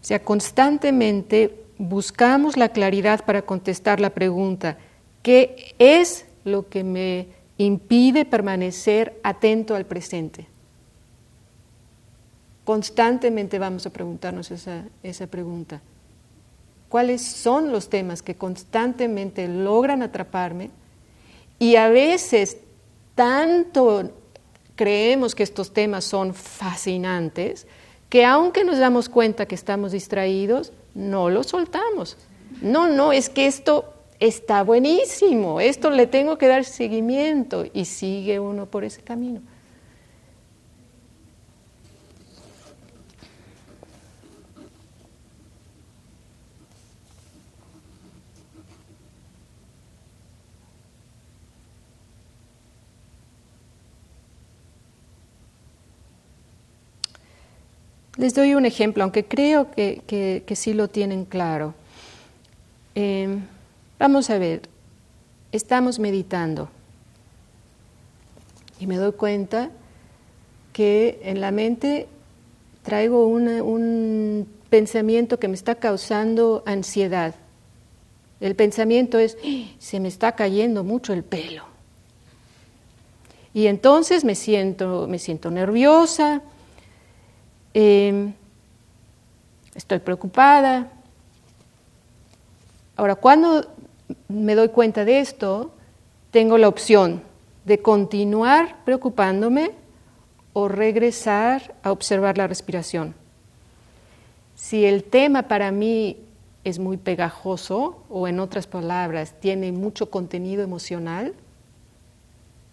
[0.00, 4.78] O sea, constantemente buscamos la claridad para contestar la pregunta,
[5.24, 7.26] ¿qué es lo que me
[7.58, 10.46] impide permanecer atento al presente?
[12.70, 15.80] Constantemente vamos a preguntarnos esa, esa pregunta.
[16.88, 20.70] ¿Cuáles son los temas que constantemente logran atraparme?
[21.58, 22.58] Y a veces
[23.16, 24.12] tanto
[24.76, 27.66] creemos que estos temas son fascinantes
[28.08, 32.18] que aunque nos damos cuenta que estamos distraídos, no lo soltamos.
[32.62, 38.38] No, no, es que esto está buenísimo, esto le tengo que dar seguimiento y sigue
[38.38, 39.40] uno por ese camino.
[58.20, 61.72] Les doy un ejemplo, aunque creo que, sí lo tienen claro.
[62.94, 63.40] Em,
[63.98, 64.60] vamos a ver,
[65.52, 66.68] estamos meditando
[68.78, 69.70] y me doy cuenta
[70.74, 72.08] que en la mente
[72.82, 77.34] traigo un pensamiento que me está causando ansiedad.
[78.38, 79.64] El pensamiento es, ¡Ah!
[79.78, 81.64] se me está cayendo mucho el pelo.
[83.54, 86.42] Y entonces me siento, me siento nerviosa,
[87.72, 88.32] Em,
[89.74, 90.90] estoy preocupada.
[92.96, 93.66] Ahora, cuando
[94.28, 95.70] me doy cuenta de esto,
[96.30, 97.22] tengo la opción
[97.64, 99.70] de continuar preocupándome
[100.52, 103.14] o regresar a observar la respiración.
[104.56, 106.16] Si el tema para mí
[106.64, 111.34] es muy pegajoso o en otras palabras tiene mucho contenido emocional,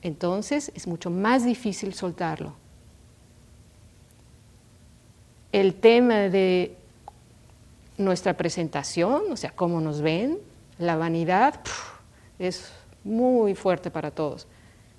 [0.01, 2.53] entonces es mucho más difícil soltarlo
[5.59, 6.75] el tema de
[7.97, 10.37] nuestra presentación, o sea, cómo nos ven,
[10.77, 11.59] la vanidad,
[12.37, 12.71] es
[13.03, 14.45] muy fuerte para todos.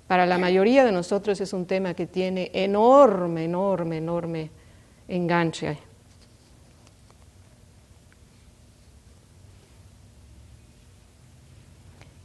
[0.07, 4.51] Para la mayoría de nosotros es un tema que tiene enorme, enorme, enorme
[5.07, 5.77] enganche.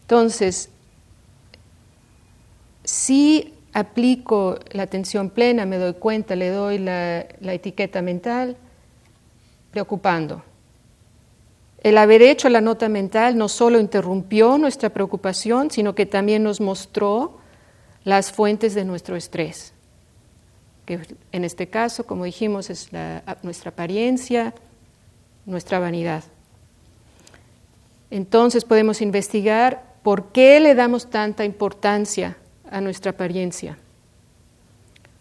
[0.03, 0.71] Entonces,
[2.83, 8.57] si aplico la atención plena, me doy cuenta, le doy la, etiqueta mental,
[9.73, 10.45] preocupando.
[11.83, 16.61] El haber hecho la nota mental no solo interrumpió nuestra preocupación, sino que también nos
[16.61, 17.39] mostró
[18.05, 19.75] las fuentes de nuestro estrés,
[20.87, 21.01] que
[21.33, 22.91] en este caso, como dijimos, es
[23.43, 24.55] nuestra apariencia,
[25.47, 26.23] nuestra vanidad.
[28.11, 32.37] Entonces podemos investigar por qué le damos tanta importancia
[32.75, 33.79] a nuestra apariencia?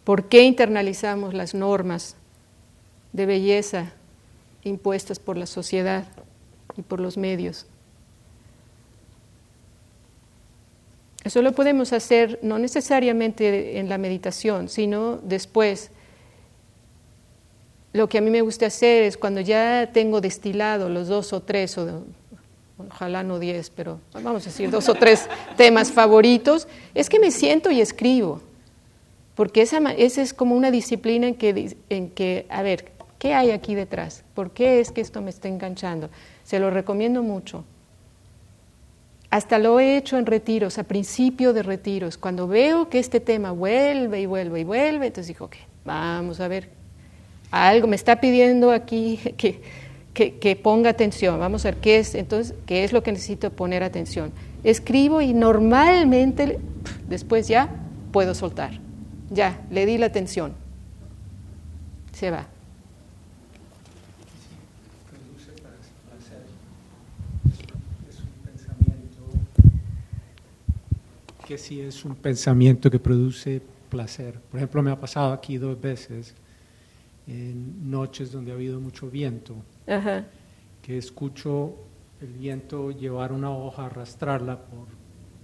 [0.03, 2.15] ¿Por qué internalizamos las normas
[3.13, 3.93] de belleza
[4.63, 6.05] impuestas por la sociedad
[6.75, 7.67] y por los medios?
[11.23, 15.91] Eso lo podemos hacer no necesariamente en la meditación, sino después.
[17.93, 21.41] Lo que a mí me gusta hacer es cuando ya tengo destilado los dos o
[21.43, 22.03] tres o
[22.77, 27.31] ojalá no diez, pero vamos a decir dos o tres temas favoritos, es que me
[27.31, 28.41] siento y escribo.
[29.35, 33.51] Porque esa, esa es como una disciplina en que, en que, a ver, ¿qué hay
[33.51, 34.23] aquí detrás?
[34.35, 36.09] ¿Por qué es que esto me está enganchando?
[36.43, 37.63] Se lo recomiendo mucho.
[39.31, 42.17] Hasta lo he hecho en retiros, a principio de retiros.
[42.19, 46.47] Cuando veo que este tema vuelve y vuelve y vuelve, entonces digo, ok, vamos a
[46.47, 46.69] ver,
[47.49, 49.61] algo me está pidiendo aquí que,
[50.13, 51.39] que, ponga atención.
[51.39, 54.31] Vamos a ver qué es, entonces, qué es lo que necesito poner atención.
[54.63, 56.59] Escribo y normalmente
[57.07, 57.69] después ya
[58.11, 58.79] puedo soltar.
[59.29, 60.53] Ya, le di la atención.
[62.11, 62.47] Se va.
[71.45, 74.39] que si es un pensamiento que produce placer.
[74.49, 76.33] Por ejemplo, me ha pasado aquí dos veces
[77.27, 79.55] en noches donde ha habido mucho viento,
[79.85, 81.75] que escucho
[82.21, 84.87] el viento llevar una hoja, arrastrarla por,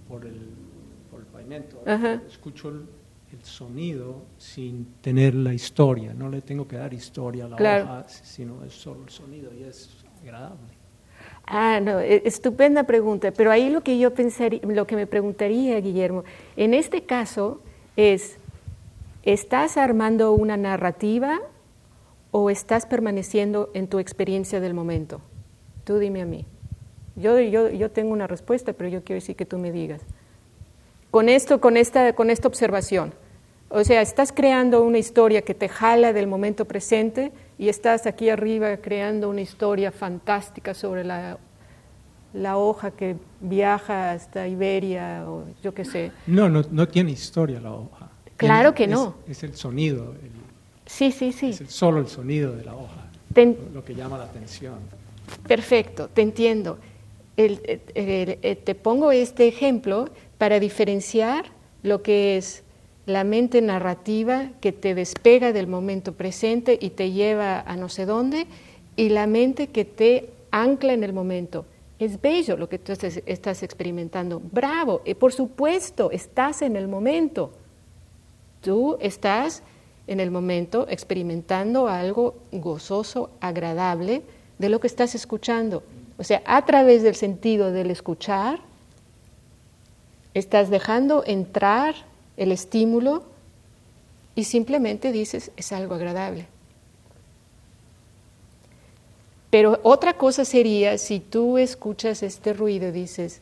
[0.08, 0.40] por, el,
[1.10, 1.82] por el pavimento.
[2.26, 2.86] Escucho el,
[3.42, 8.64] sonido sin tener la historia, no le tengo que dar historia a la hoja, sino
[8.64, 10.80] es solo el sonido y es agradable.
[11.46, 15.80] Ah, no, e, estupenda pregunta, pero ahí lo que yo pensaría, lo que me preguntaría,
[15.80, 16.24] Guillermo,
[16.56, 17.60] en este caso
[17.96, 18.36] es,
[19.22, 21.40] ¿estás armando una narrativa
[22.30, 25.20] o estás permaneciendo en tu experiencia del momento?
[25.84, 26.46] Tú dime a mí.
[27.16, 30.02] Yo, yo, yo tengo una respuesta, pero yo quiero decir que tú me digas.
[31.10, 33.12] Con esto, con esta, con esta observación.
[33.68, 38.28] O sea, estás creando una historia que te jala del momento presente y estás aquí
[38.28, 41.38] arriba creando una historia fantástica sobre la,
[42.32, 46.12] la hoja que viaja hasta Iberia o yo qué sé.
[46.26, 48.10] No, no, no tiene historia la hoja.
[48.36, 49.16] Claro que no.
[49.28, 50.14] Es, el sonido.
[50.90, 51.50] Sí, sí, sí.
[51.50, 53.08] Es solo el sonido de la hoja,
[53.72, 54.74] lo que llama la atención.
[55.46, 56.78] Perfecto, te entiendo.
[57.36, 61.46] te pongo este ejemplo para diferenciar
[61.82, 62.62] lo que es
[63.06, 68.06] la mente narrativa que te despega del momento presente y te lleva a no sé
[68.06, 68.46] dónde,
[68.96, 71.64] y la mente que te ancla en el momento.
[71.98, 74.40] Es bello lo que tú estás experimentando.
[74.52, 77.50] Bravo, y por supuesto, estás en el momento.
[78.62, 79.62] Tú estás
[80.10, 84.22] en el momento experimentando algo gozoso, agradable
[84.58, 85.84] de lo que estás escuchando.
[86.18, 88.58] O sea, a través del sentido del escuchar,
[90.34, 91.94] estás dejando entrar
[92.36, 93.22] el estímulo
[94.34, 96.46] y simplemente dices, es algo agradable.
[99.48, 103.40] Pero otra cosa sería si tú escuchas este ruido dices,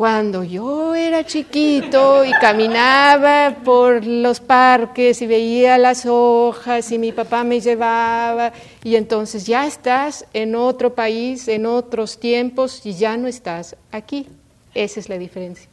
[0.00, 7.12] cuando yo era chiquito y caminaba por los parques y veía las hojas y mi
[7.12, 8.50] papá me llevaba
[8.82, 14.26] y entonces ya estás en otro país, en otros tiempos y ya no estás aquí.
[14.74, 15.68] Esa es la diferencia.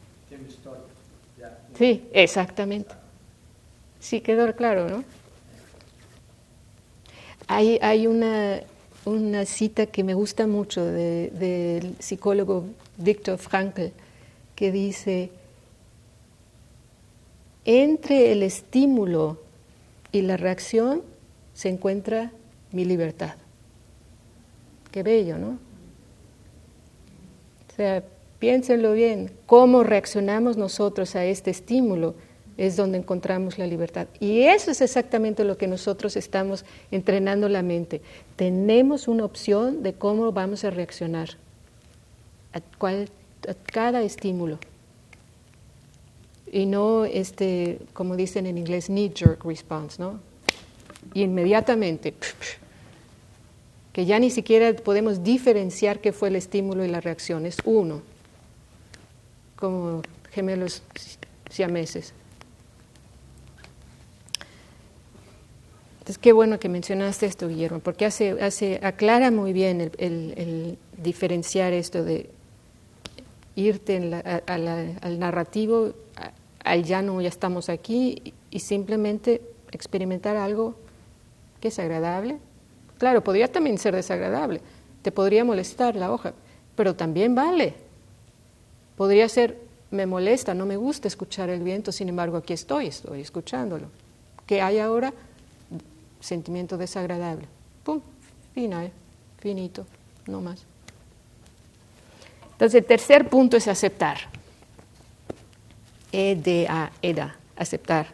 [1.78, 2.94] Sí, exactamente.
[3.98, 5.04] Sí, quedó claro, ¿no?
[7.46, 8.60] Hay, hay una,
[9.06, 12.66] una cita que me gusta mucho del psicólogo
[12.98, 13.86] Viktor Frankl
[14.58, 15.30] que dice,
[17.64, 19.38] entre el estímulo
[20.10, 21.02] y la reacción
[21.54, 22.32] se encuentra
[22.72, 23.36] mi libertad.
[24.90, 25.50] Qué bello, ¿no?
[27.68, 28.02] O sea,
[28.40, 32.16] piénsenlo bien, cómo reaccionamos nosotros a este estímulo
[32.56, 34.08] es donde encontramos la libertad.
[34.18, 38.00] Y eso es exactamente lo que nosotros estamos entrenando la mente.
[38.34, 41.28] Tenemos una opción de cómo vamos a reaccionar
[42.52, 43.08] a cuál
[43.72, 44.58] cada estímulo.
[46.50, 50.20] Y no, este, como dicen en inglés, knee-jerk response, ¿no?
[51.14, 52.14] Y inmediatamente,
[53.92, 58.02] que ya ni siquiera podemos diferenciar qué fue el estímulo y la reacción, es uno,
[59.56, 60.82] como gemelos
[61.50, 62.14] siameses.
[65.98, 71.74] Entonces, qué bueno que mencionaste esto, Guillermo, porque hace, hace, aclara muy bien el diferenciar
[71.74, 72.30] esto de
[73.58, 73.96] irte
[74.46, 75.92] al narrativo,
[76.64, 79.42] al ya no, ya estamos aquí, y simplemente
[79.72, 80.76] experimentar algo
[81.60, 82.38] que es agradable.
[82.98, 84.60] Claro, podría también ser desagradable,
[85.02, 86.34] te podría molestar la hoja,
[86.76, 87.74] pero también vale.
[88.96, 89.56] Podría ser,
[89.90, 93.86] me molesta, no me gusta escuchar el viento, sin embargo aquí estoy, estoy escuchándolo.
[94.46, 95.12] ¿Qué hay ahora?
[96.20, 97.46] Sentimiento desagradable.
[97.84, 98.00] ¡Pum!
[98.54, 98.90] Final,
[99.38, 99.86] finito,
[100.26, 100.67] no más.
[102.58, 104.18] Entonces, el tercer punto es aceptar.
[106.10, 108.08] E-D-A, EDA, aceptar.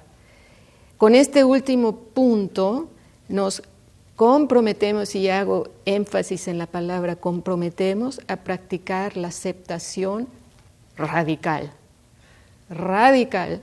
[0.98, 2.90] Con este último punto
[3.26, 3.62] nos
[4.16, 10.28] comprometemos, y hago énfasis en la palabra comprometemos, a practicar la aceptación
[10.96, 11.72] radical.
[12.68, 13.62] Radical.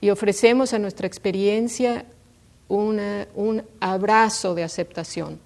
[0.00, 2.06] Y ofrecemos a nuestra experiencia
[2.68, 5.38] un abrazo de aceptación.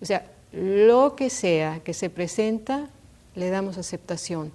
[0.00, 2.88] O sea, lo que sea que se presenta,
[3.40, 4.52] le damos aceptación.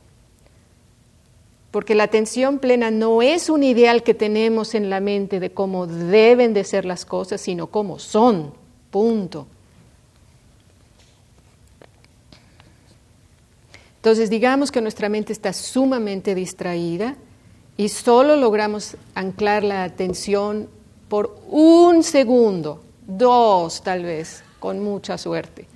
[1.72, 5.88] Porque la atención plena no es un ideal que tenemos en la mente de cómo
[5.88, 8.54] deben de ser las cosas, sino cómo son.
[8.92, 9.48] Punto.
[13.98, 17.18] Entonces digamos que nuestra mente está sumamente distraída
[17.76, 20.70] y solo logramos anclar la atención
[21.10, 25.68] por un segundo, dos tal vez, con mucha suerte.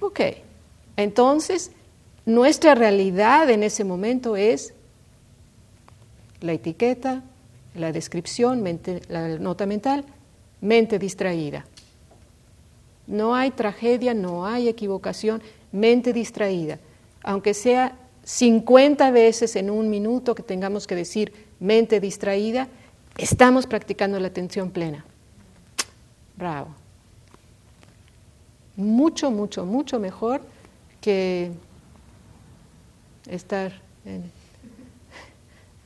[0.00, 0.20] Ok,
[0.96, 1.70] entonces
[2.26, 4.74] nuestra realidad en ese momento es
[6.40, 7.22] la etiqueta,
[7.74, 8.64] la descripción,
[9.08, 10.04] la nota mental,
[10.60, 11.64] mente distraída.
[13.06, 16.78] No hay tragedia, no hay equivocación, mente distraída.
[17.22, 22.68] Aunque sea 50 veces en un minuto que tengamos que decir mente distraída,
[23.18, 25.04] estamos practicando la atención plena.
[26.36, 26.68] Bravo.
[28.76, 30.40] Mucho, mucho, mucho mejor
[31.00, 31.52] que
[33.28, 33.72] estar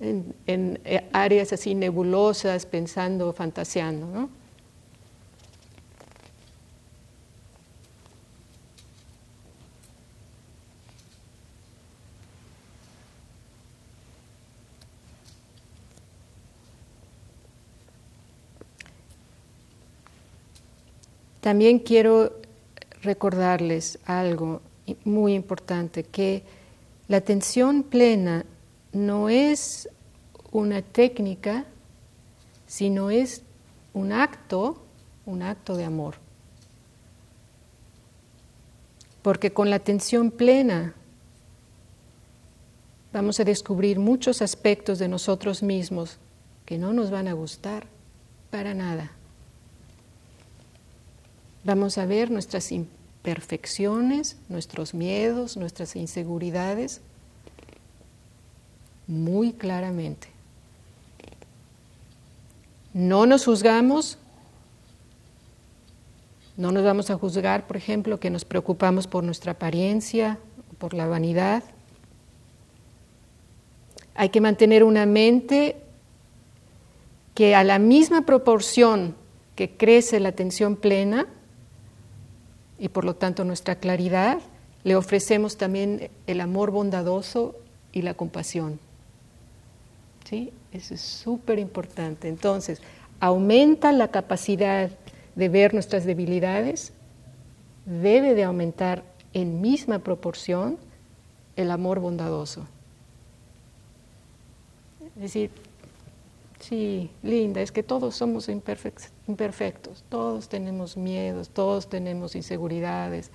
[0.00, 4.06] en, eh, áreas así nebulosas, pensando, fantaseando.
[4.06, 4.28] ¿no?
[21.40, 22.34] También quiero
[23.02, 24.60] recordarles algo
[25.04, 26.42] muy importante, que
[27.08, 28.44] la atención plena
[28.92, 29.88] no es
[30.52, 31.64] una técnica,
[32.66, 33.42] sino es
[33.94, 34.82] un acto,
[35.26, 36.16] un acto de amor.
[39.22, 40.94] Porque con la atención plena
[43.12, 46.18] vamos a descubrir muchos aspectos de nosotros mismos
[46.66, 47.86] que no nos van a gustar
[48.50, 49.12] para nada.
[51.64, 52.97] Vamos a ver nuestras imperfecciones,
[54.48, 57.00] nuestros miedos, nuestras inseguridades
[59.06, 60.28] muy claramente.
[62.94, 64.18] No nos juzgamos,
[66.56, 70.38] no nos vamos a juzgar, por ejemplo, que nos preocupamos por nuestra apariencia,
[70.78, 71.62] por la vanidad.
[74.14, 75.76] Hay que mantener una mente
[77.34, 79.14] que a la misma proporción
[79.54, 81.26] que crece la atención plena
[82.78, 84.38] y por lo tanto nuestra claridad,
[84.84, 87.56] le ofrecemos también el amor bondadoso
[87.92, 88.78] y la compasión.
[90.24, 90.52] ¿Sí?
[90.72, 92.28] Eso es súper importante.
[92.28, 92.80] Entonces,
[93.20, 94.90] aumenta la capacidad
[95.34, 96.92] de ver nuestras debilidades,
[97.86, 99.02] debe de aumentar
[99.32, 100.78] en misma proporción
[101.56, 102.66] el amor bondadoso.
[105.16, 105.50] Es decir,
[106.60, 109.10] sí, linda, es que todos somos imperfectos,
[110.08, 113.30] todos tenemos miedos, todos tenemos inseguridades,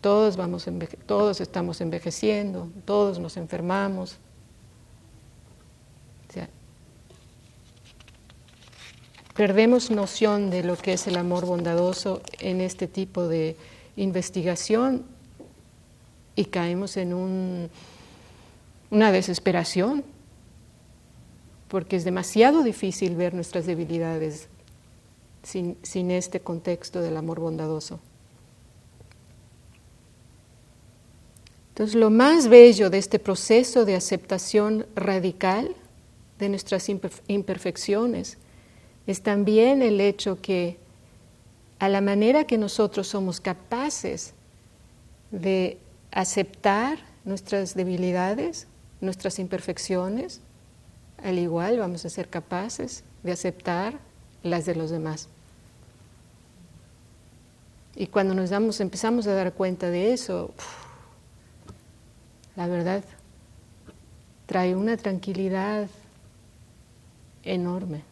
[0.00, 0.66] todos, vamos
[1.06, 4.18] todos estamos envejeciendo, todos nos enfermamos,
[9.36, 13.54] perdemos noción de lo que es el amor bondadoso en este tipo de
[13.96, 15.04] investigación
[16.34, 17.68] y caemos en
[18.90, 20.04] una desesperación,
[21.68, 24.48] porque es demasiado difícil ver nuestras debilidades
[25.42, 28.00] sin, sin este contexto del amor bondadoso.
[31.70, 35.74] Entonces, lo más bello de este proceso de aceptación radical
[36.38, 38.38] de nuestras imperfecciones
[39.06, 40.78] es también el hecho que
[41.78, 44.32] a la manera que nosotros somos capaces
[45.30, 45.78] de
[46.10, 48.66] aceptar nuestras debilidades,
[49.00, 50.40] nuestras imperfecciones,
[51.22, 53.98] al igual vamos a ser capaces de aceptar
[54.42, 55.28] las de los demás.
[57.94, 60.52] Y cuando nos damos, empezamos a dar cuenta de eso,
[62.54, 63.02] la verdad
[64.46, 65.88] trae una tranquilidad
[67.42, 68.02] enorme.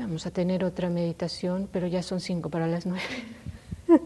[0.00, 3.04] vamos a tener otra meditación, pero ya son cinco para las nueve.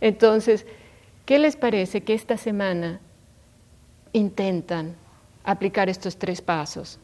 [0.00, 0.64] Entonces,
[1.28, 3.00] ¿qué les parece que esta semana
[4.14, 4.94] intentan
[5.44, 6.98] aplicar estos tres pasos?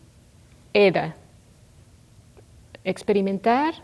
[0.73, 1.15] Era
[2.85, 3.75] experimentar,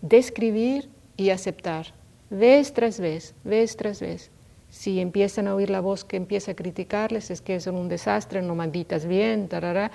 [0.00, 0.88] describir
[1.18, 1.88] y aceptar,
[2.30, 4.30] vez tras vez, vez tras vez.
[4.70, 8.40] Si empiezan a oír la voz que empieza a criticarles, es que son un desastre,
[8.40, 9.90] no manditas bien, tarará,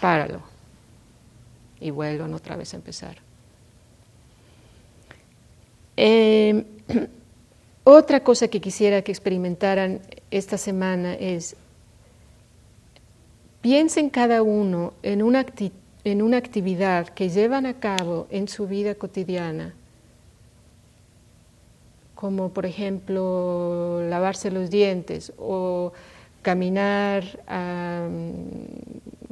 [0.00, 0.40] páralo
[1.80, 3.18] y vuelvan otra vez a empezar.
[5.98, 6.64] Em,
[7.88, 10.00] otra cosa que quisiera que experimentaran
[10.32, 11.54] esta semana es,
[13.60, 15.46] piensen cada uno en una,
[16.02, 19.72] en una actividad que llevan a cabo en su vida cotidiana,
[22.16, 25.92] como por ejemplo lavarse los dientes o
[26.42, 28.08] caminar, a,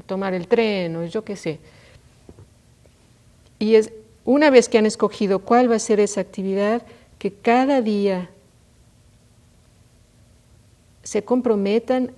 [0.07, 1.59] tomar el tren o yo qué sé.
[3.59, 3.93] Y es
[4.25, 6.83] una vez que han escogido cuál va a ser esa actividad,
[7.19, 8.31] que cada día
[11.05, 12.11] se comprometan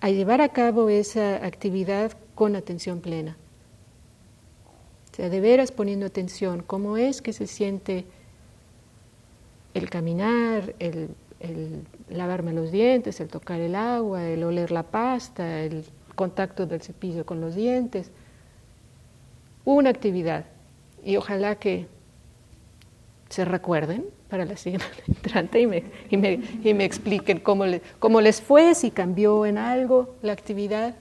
[0.00, 3.36] a llevar a cabo esa actividad con atención plena.
[5.12, 8.04] O sea, de veras poniendo atención, cómo es que se siente
[9.74, 11.08] el caminar, el,
[11.40, 16.82] el lavarme los dientes, el tocar el agua, el oler la pasta, el contacto del
[16.82, 18.10] cepillo con los dientes.
[19.64, 20.44] Una actividad
[21.04, 21.86] y ojalá que
[23.28, 27.82] se recuerden para la siguiente entrante y me, y me, y me expliquen cómo, le,
[27.98, 30.94] cómo, les fue, si cambió en algo la actividad.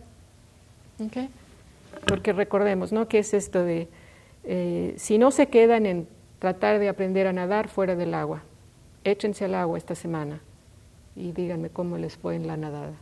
[2.07, 3.07] Porque recordemos, ¿no?
[3.07, 3.87] ¿Qué es esto de,
[4.43, 6.07] eh, si no se quedan en
[6.39, 8.43] tratar de aprender a nadar fuera del agua,
[9.03, 10.39] échense al agua esta semana
[11.15, 12.93] y díganme cómo les fue en la nadada.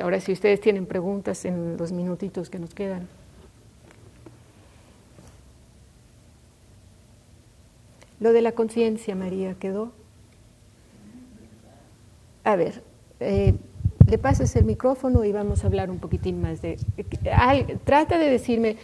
[0.00, 3.08] Ahora, si ustedes tienen preguntas en los minutitos que nos quedan.
[8.20, 9.92] Lo de la conciencia, María, quedó.
[12.44, 12.82] A ver,
[13.20, 13.54] eh,
[14.08, 16.78] le pasas el micrófono y vamos a hablar un poquitín más de...
[17.84, 18.76] trata de decirme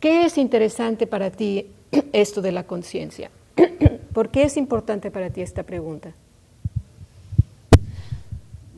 [0.00, 1.70] qué es interesante para ti
[2.12, 3.30] esto de la conciencia.
[4.12, 6.12] ¿Por qué es importante para ti esta pregunta?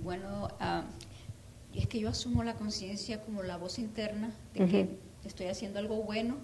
[0.05, 4.89] Bueno, uh, es que yo asumo la conciencia como la voz interna de que
[5.25, 6.37] estoy haciendo algo bueno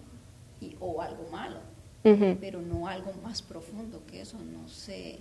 [0.61, 1.59] y, o algo malo,
[2.03, 4.39] pero no algo más profundo que eso.
[4.39, 5.19] No sé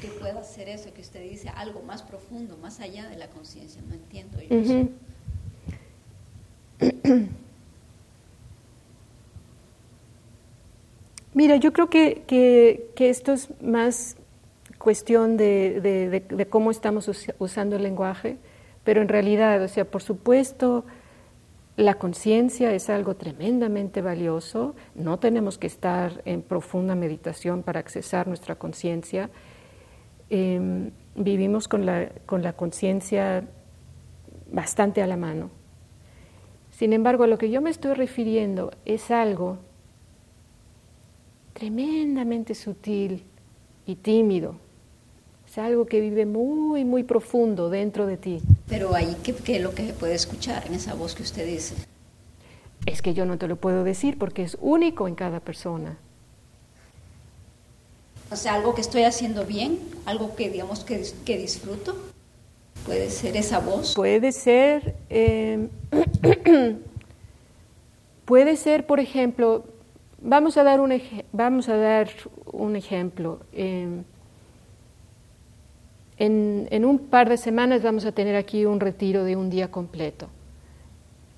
[0.00, 3.80] qué pueda ser eso que usted dice, algo más profundo, más allá de la conciencia.
[3.88, 4.88] No entiendo yo eso.
[11.34, 14.16] Mira, yo creo que, que, que, esto es más
[14.78, 18.38] cuestión de, de, de, cómo estamos usando el lenguaje,
[18.84, 20.86] pero en realidad, o sea, por supuesto,
[21.76, 28.28] la conciencia es algo tremendamente valioso, no tenemos que estar en profunda meditación para accesar
[28.28, 29.28] nuestra conciencia.
[30.30, 33.46] Em, vivimos con la, con la conciencia
[34.50, 35.50] bastante a la mano.
[36.70, 39.58] Sin embargo, a lo que yo me estoy refiriendo es algo
[41.52, 43.24] tremendamente sutil
[43.86, 44.56] y tímido.
[45.46, 48.40] Es algo que vive muy, muy profundo dentro de ti.
[48.68, 51.46] Pero ahí, ¿qué, ¿qué, es lo que se puede escuchar en esa voz que usted
[51.46, 51.74] dice?
[52.84, 55.98] Es que yo no te lo puedo decir porque es único en cada persona.
[58.30, 61.96] O sea, algo que estoy haciendo bien, algo que digamos que, que disfruto.
[62.84, 63.94] Puede ser esa voz.
[63.94, 65.68] Puede ser, eh,
[68.24, 69.64] puede ser, por ejemplo,
[70.20, 71.00] vamos a dar un,
[71.32, 72.10] vamos a dar
[72.52, 73.40] un ejemplo.
[73.52, 74.02] Eh,
[76.18, 80.28] en, un par de semanas vamos a tener aquí un retiro de un día completo.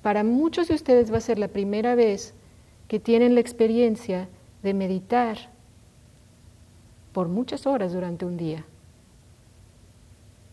[0.03, 2.35] Para muchos de ustedes va a ser la primera vez
[2.87, 4.29] que tienen la experiencia
[4.63, 5.37] de meditar
[7.13, 8.65] por muchas horas durante un día.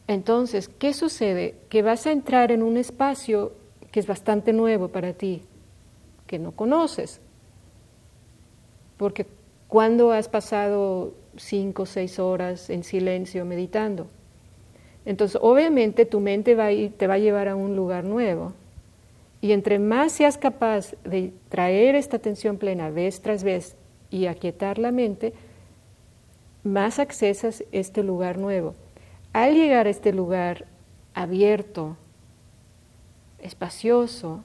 [0.08, 1.56] Entonces, ¿qué sucede?
[1.70, 3.54] Que vas a entrar en un espacio
[3.92, 5.44] que es bastante nuevo para ti,
[6.28, 7.22] que no conoces.
[8.98, 9.28] Porque
[9.68, 14.08] cuando has pasado cinco o seis horas en silencio meditando,
[15.06, 18.54] entonces, obviamente tu mente va te va a llevar a un lugar nuevo.
[19.42, 23.76] Y entre más seas capaz de traer esta atención plena vez tras vez
[24.10, 25.34] y aquietar la mente,
[26.64, 28.74] más accesas este lugar nuevo.
[29.34, 30.66] Al llegar a este lugar
[31.14, 31.96] abierto,
[33.40, 34.44] espacioso,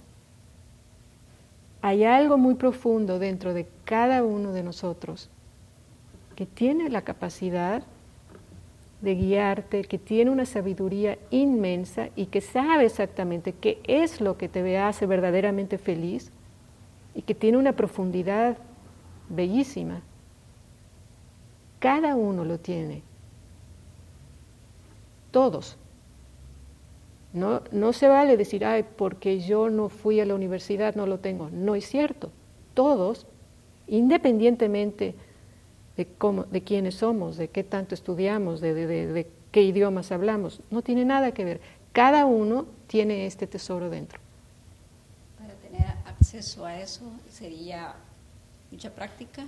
[1.81, 5.31] hay algo muy profundo dentro de cada uno de nosotros
[6.37, 7.83] que tiene la capacidad
[9.01, 14.49] de guiarte, que tiene una sabiduría inmensa y que sabe exactamente qué es lo que
[14.49, 16.31] te hace verdaderamente feliz
[17.15, 18.59] y que tiene una profundidad
[19.29, 20.03] bellísima.
[21.79, 23.03] Cada uno lo tiene.
[25.31, 25.79] Todos.
[27.33, 31.19] No, no se vale decir, ay, porque yo no fui a la universidad, no lo
[31.21, 31.49] tengo.
[31.51, 32.31] No es cierto.
[32.75, 33.27] Todos,
[33.87, 35.15] independientemente
[36.01, 40.63] de, cómo, de quiénes somos, de qué tanto estudiamos, de, de, qué idiomas hablamos.
[40.71, 41.61] No tiene nada que ver.
[41.93, 44.19] Cada uno tiene este tesoro dentro.
[45.39, 47.95] Para tener acceso a eso sería
[48.71, 49.47] mucha práctica,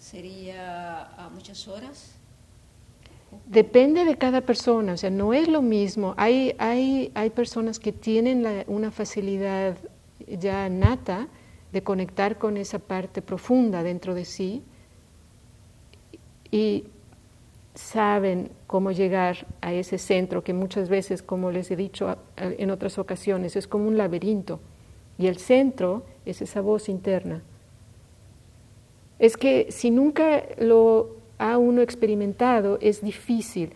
[0.00, 2.16] sería a muchas horas.
[3.46, 6.14] Depende de cada persona, o sea, no es lo mismo.
[6.16, 9.76] Hay, hay, hay personas que tienen una facilidad
[10.26, 11.28] ya nata
[11.70, 14.64] de conectar con esa parte profunda dentro de sí
[16.50, 16.84] y
[17.74, 22.98] saben cómo llegar a ese centro que muchas veces, como les he dicho en otras
[22.98, 24.60] ocasiones, es como un laberinto.
[25.16, 27.42] Y el centro es esa voz interna.
[29.18, 33.72] Es que si nunca lo ha uno experimentado, es difícil.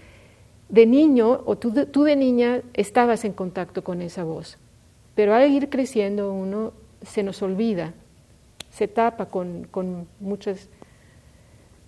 [0.69, 4.59] De niño, o tú de, tú de niña, estabas en contacto con esa voz.
[5.15, 7.93] Pero al ir creciendo uno se nos olvida,
[8.71, 10.69] se tapa con, con muchas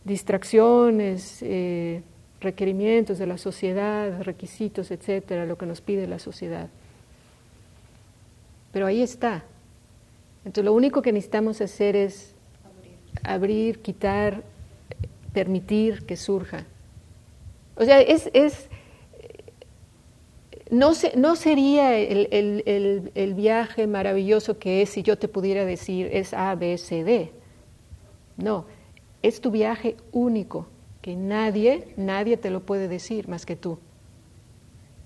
[0.05, 2.03] distracciones, eh,
[2.41, 6.69] requerimientos de la sociedad, requisitos, etcétera, lo que nos pide la sociedad.
[8.73, 9.45] Pero ahí está.
[10.45, 12.35] Entonces, lo único que necesitamos hacer es
[13.23, 14.43] abrir, quitar,
[15.33, 16.67] permitir que surja.
[17.77, 18.69] O sea, es, es
[20.71, 26.09] no, no sería el, el, el, viaje maravilloso que es si yo te pudiera decir
[26.13, 27.31] es A, B, C, D.
[28.37, 28.67] No,
[29.25, 30.69] es tu viaje único,
[31.01, 33.79] que nadie, nadie te lo puede decir más que tú.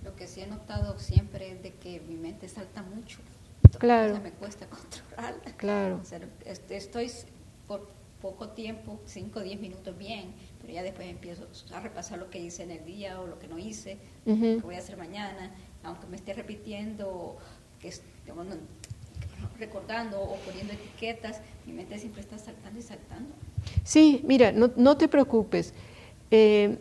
[0.03, 3.21] Lo que sí he notado siempre es de que mi mente salta mucho.
[3.79, 4.19] Claro.
[4.21, 5.53] me cuesta controlarla.
[5.57, 6.01] Claro.
[6.45, 7.13] estoy
[7.69, 7.89] por
[8.21, 12.41] poco tiempo, 5 o 10 minutos bien, pero ya después empiezo a repasar lo que
[12.41, 15.55] hice en el día o lo que no hice, lo que voy a hacer mañana,
[15.85, 17.37] aunque me esté repitiendo,
[17.79, 17.93] que
[19.61, 23.33] recordando o poniendo etiquetas, mi mente siempre está saltando y saltando.
[23.85, 25.75] Sí, mira, no, te preocupes.
[26.31, 26.79] Eh,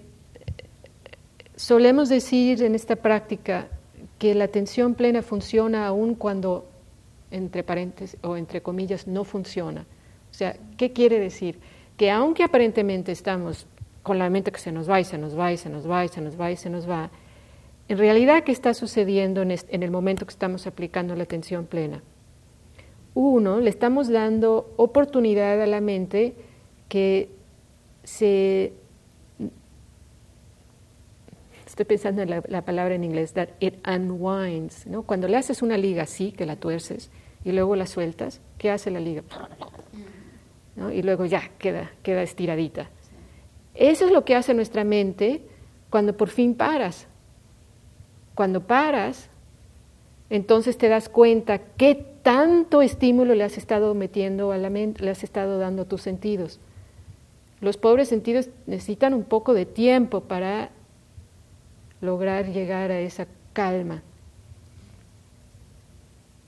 [1.56, 3.68] solemos decir en esta práctica
[4.20, 6.68] que la atención plena funciona aún cuando,
[7.32, 9.86] entre paréntesis o entre comillas, no funciona.
[10.32, 11.60] O sea, ¿qué quiere decir?
[11.98, 13.68] Que aunque aparentemente estamos
[14.04, 16.06] con la mente que se nos va y se nos va y se nos va
[16.06, 17.10] y se nos va se nos va,
[17.90, 22.04] en realidad, ¿qué está sucediendo en, en el momento que estamos aplicando la atención plena?
[23.14, 26.36] Uno, le estamos dando oportunidad a la mente
[26.88, 27.30] que
[28.04, 28.74] se
[31.66, 35.04] estoy pensando en la, palabra en inglés, that it unwinds, ¿no?
[35.04, 37.12] Cuando le haces una liga así, que la tuerces,
[37.44, 39.22] y luego la sueltas, ¿qué hace la liga?
[40.92, 42.90] Y luego ya queda, queda estiradita.
[43.76, 45.42] Eso es lo que hace nuestra mente
[45.90, 47.08] cuando por fin paras.
[48.34, 49.30] Cuando paras,
[50.30, 55.12] entonces te das cuenta qué tanto estímulo le has estado metiendo a la mente, le
[55.12, 56.60] has estado dando a tus sentidos.
[57.60, 60.70] Los pobres sentidos necesitan un poco de tiempo para
[62.02, 64.04] lograr llegar a esa calma.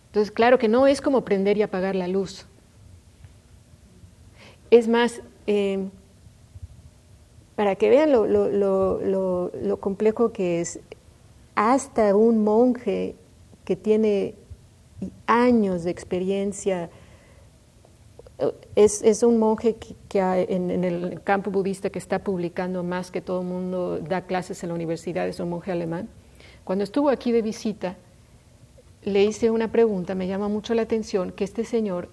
[0.07, 2.45] Entonces, claro que no es como prender y apagar la luz.
[4.71, 5.87] Es más, eh,
[7.55, 10.79] para que vean lo, lo, complejo que es,
[11.55, 13.15] hasta un monje
[13.65, 14.35] que tiene
[15.27, 16.89] años de experiencia,
[18.75, 19.75] es, es un monje
[20.07, 20.19] que,
[20.49, 24.69] en, el campo budista que está publicando más que todo el mundo, da clases en
[24.69, 26.07] la universidad, es un monje alemán.
[26.63, 27.97] Cuando estuvo aquí de visita,
[29.03, 32.09] le hice una pregunta, me llama mucho la atención que este señor,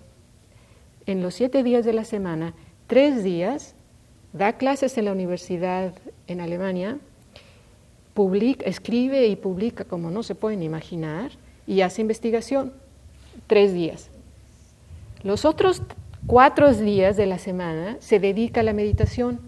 [1.07, 2.55] en los siete días de la semana,
[2.87, 3.75] tres días,
[4.33, 5.95] da clases en la universidad
[6.27, 6.99] en Alemania,
[8.15, 11.33] publica, escribe y publica como no se pueden imaginar
[11.67, 12.73] y hace investigación.
[13.47, 14.09] Tres días.
[15.23, 15.83] Los otros
[16.27, 19.41] cuatro días de la semana se dedica a la meditación.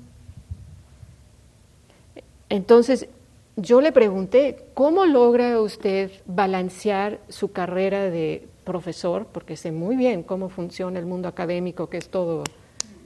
[2.49, 3.09] Entonces,
[3.57, 9.26] yo le pregunté, ¿cómo logra usted balancear su carrera de profesor?
[9.26, 12.45] Porque sé muy bien cómo funciona el mundo académico, que es todo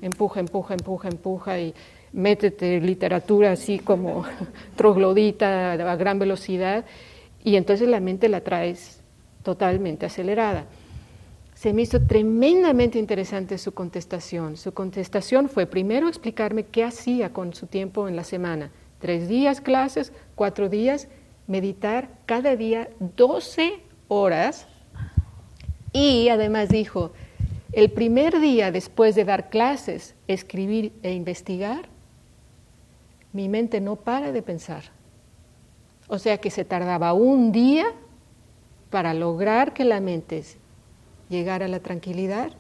[0.03, 1.75] empuja, empuja, empuja, empuja y
[2.13, 4.25] métete literatura así como
[4.77, 6.85] troglodita a gran velocidad
[7.43, 9.01] y entonces la mente la traes
[9.43, 10.67] totalmente acelerada.
[11.63, 14.57] Se me hizo tremendamente interesante su contestación.
[14.57, 19.61] Su contestación fue primero explicarme qué hacía con su tiempo en la semana tres días
[19.61, 21.07] clases, cuatro días,
[21.47, 23.75] meditar cada día 12
[24.09, 24.67] horas.
[25.93, 27.13] Y además dijo,
[27.71, 31.89] el primer día después de dar clases, escribir e investigar,
[33.33, 34.83] mi mente no para de pensar.
[36.09, 37.87] O sea que se tardaba un día
[38.91, 40.43] para lograr que la mente
[41.33, 42.53] llegara a la tranquilidad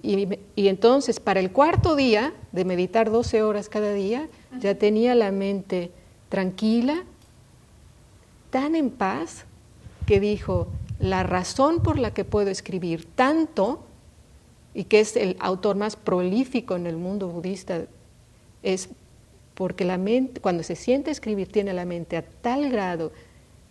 [0.00, 4.28] y, y, entonces para el cuarto día de meditar 12 horas cada día,
[4.60, 5.90] ya tenía la mente
[6.28, 7.02] tranquila,
[8.50, 9.44] tan en paz,
[10.06, 10.68] que dijo,
[11.00, 13.80] la razón por la que puedo escribir tanto,
[14.72, 17.86] y que es el autor más prolífico en el mundo budista,
[18.62, 18.88] es
[19.54, 23.10] porque la mente, cuando se siente escribir, tiene la mente a tal grado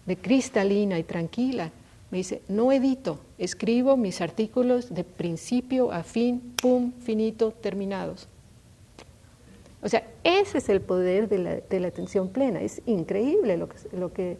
[0.06, 1.72] de cristalina y tranquila.
[2.10, 8.30] Me dice, no edito, escribo mis artículos de principio a fin, pum, finito, terminados.
[9.82, 12.62] O sea, ese es el poder de la, de la atención plena.
[12.62, 14.38] Es increíble lo que, lo, que,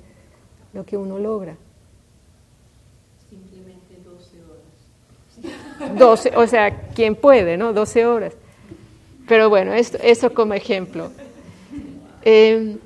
[0.74, 1.58] lo que uno logra.
[3.30, 5.98] Simplemente 12 horas.
[5.98, 7.74] 12, o sea, quien puede, ¿no?
[7.74, 8.34] 12 horas.
[9.28, 11.12] Pero bueno, esto, eso como ejemplo.
[12.24, 12.78] Eh,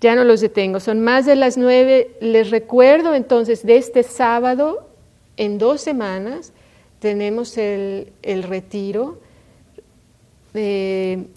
[0.00, 2.10] ya no los detengo, son más de las nueve.
[2.20, 4.88] Les recuerdo entonces de este sábado,
[5.36, 6.52] en dos semanas,
[7.00, 9.18] tenemos el, el retiro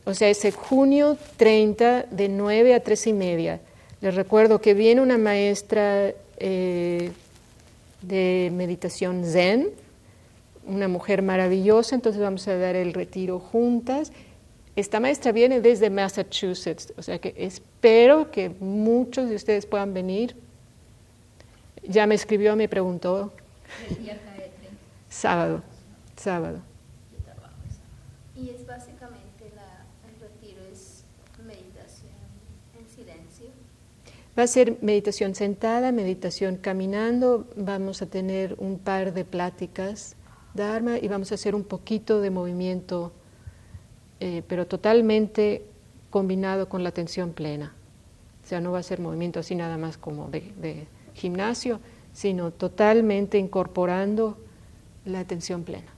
[0.05, 3.59] o sea, es junio 30 de 9 a 3 y media.
[3.99, 7.11] Les recuerdo que viene una maestra eh,
[8.01, 9.69] de meditación zen,
[10.65, 14.11] una mujer maravillosa, entonces vamos a dar el retiro juntas.
[14.75, 20.35] Esta maestra viene desde Massachusetts, o sea que espero que muchos de ustedes puedan venir.
[21.83, 23.33] Ya me escribió, me preguntó.
[25.09, 25.61] Sábado,
[26.15, 26.59] sábado.
[28.35, 31.03] Y es básicamente la, el retiro es
[31.45, 32.13] meditación
[32.79, 33.47] en silencio.
[34.37, 40.15] Va a ser meditación sentada, meditación caminando, vamos a tener un par de pláticas
[40.53, 43.13] Dharma y vamos a hacer un poquito de movimiento
[44.21, 45.65] eh, pero totalmente
[46.11, 47.73] combinado con la atención plena.
[48.43, 51.79] O sea, no va a ser movimiento así nada más como de, gimnasio,
[52.13, 54.37] sino totalmente incorporando
[55.05, 55.91] la atención plena.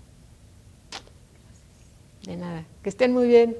[2.26, 2.64] De nada.
[2.82, 3.58] Que estén muy bien.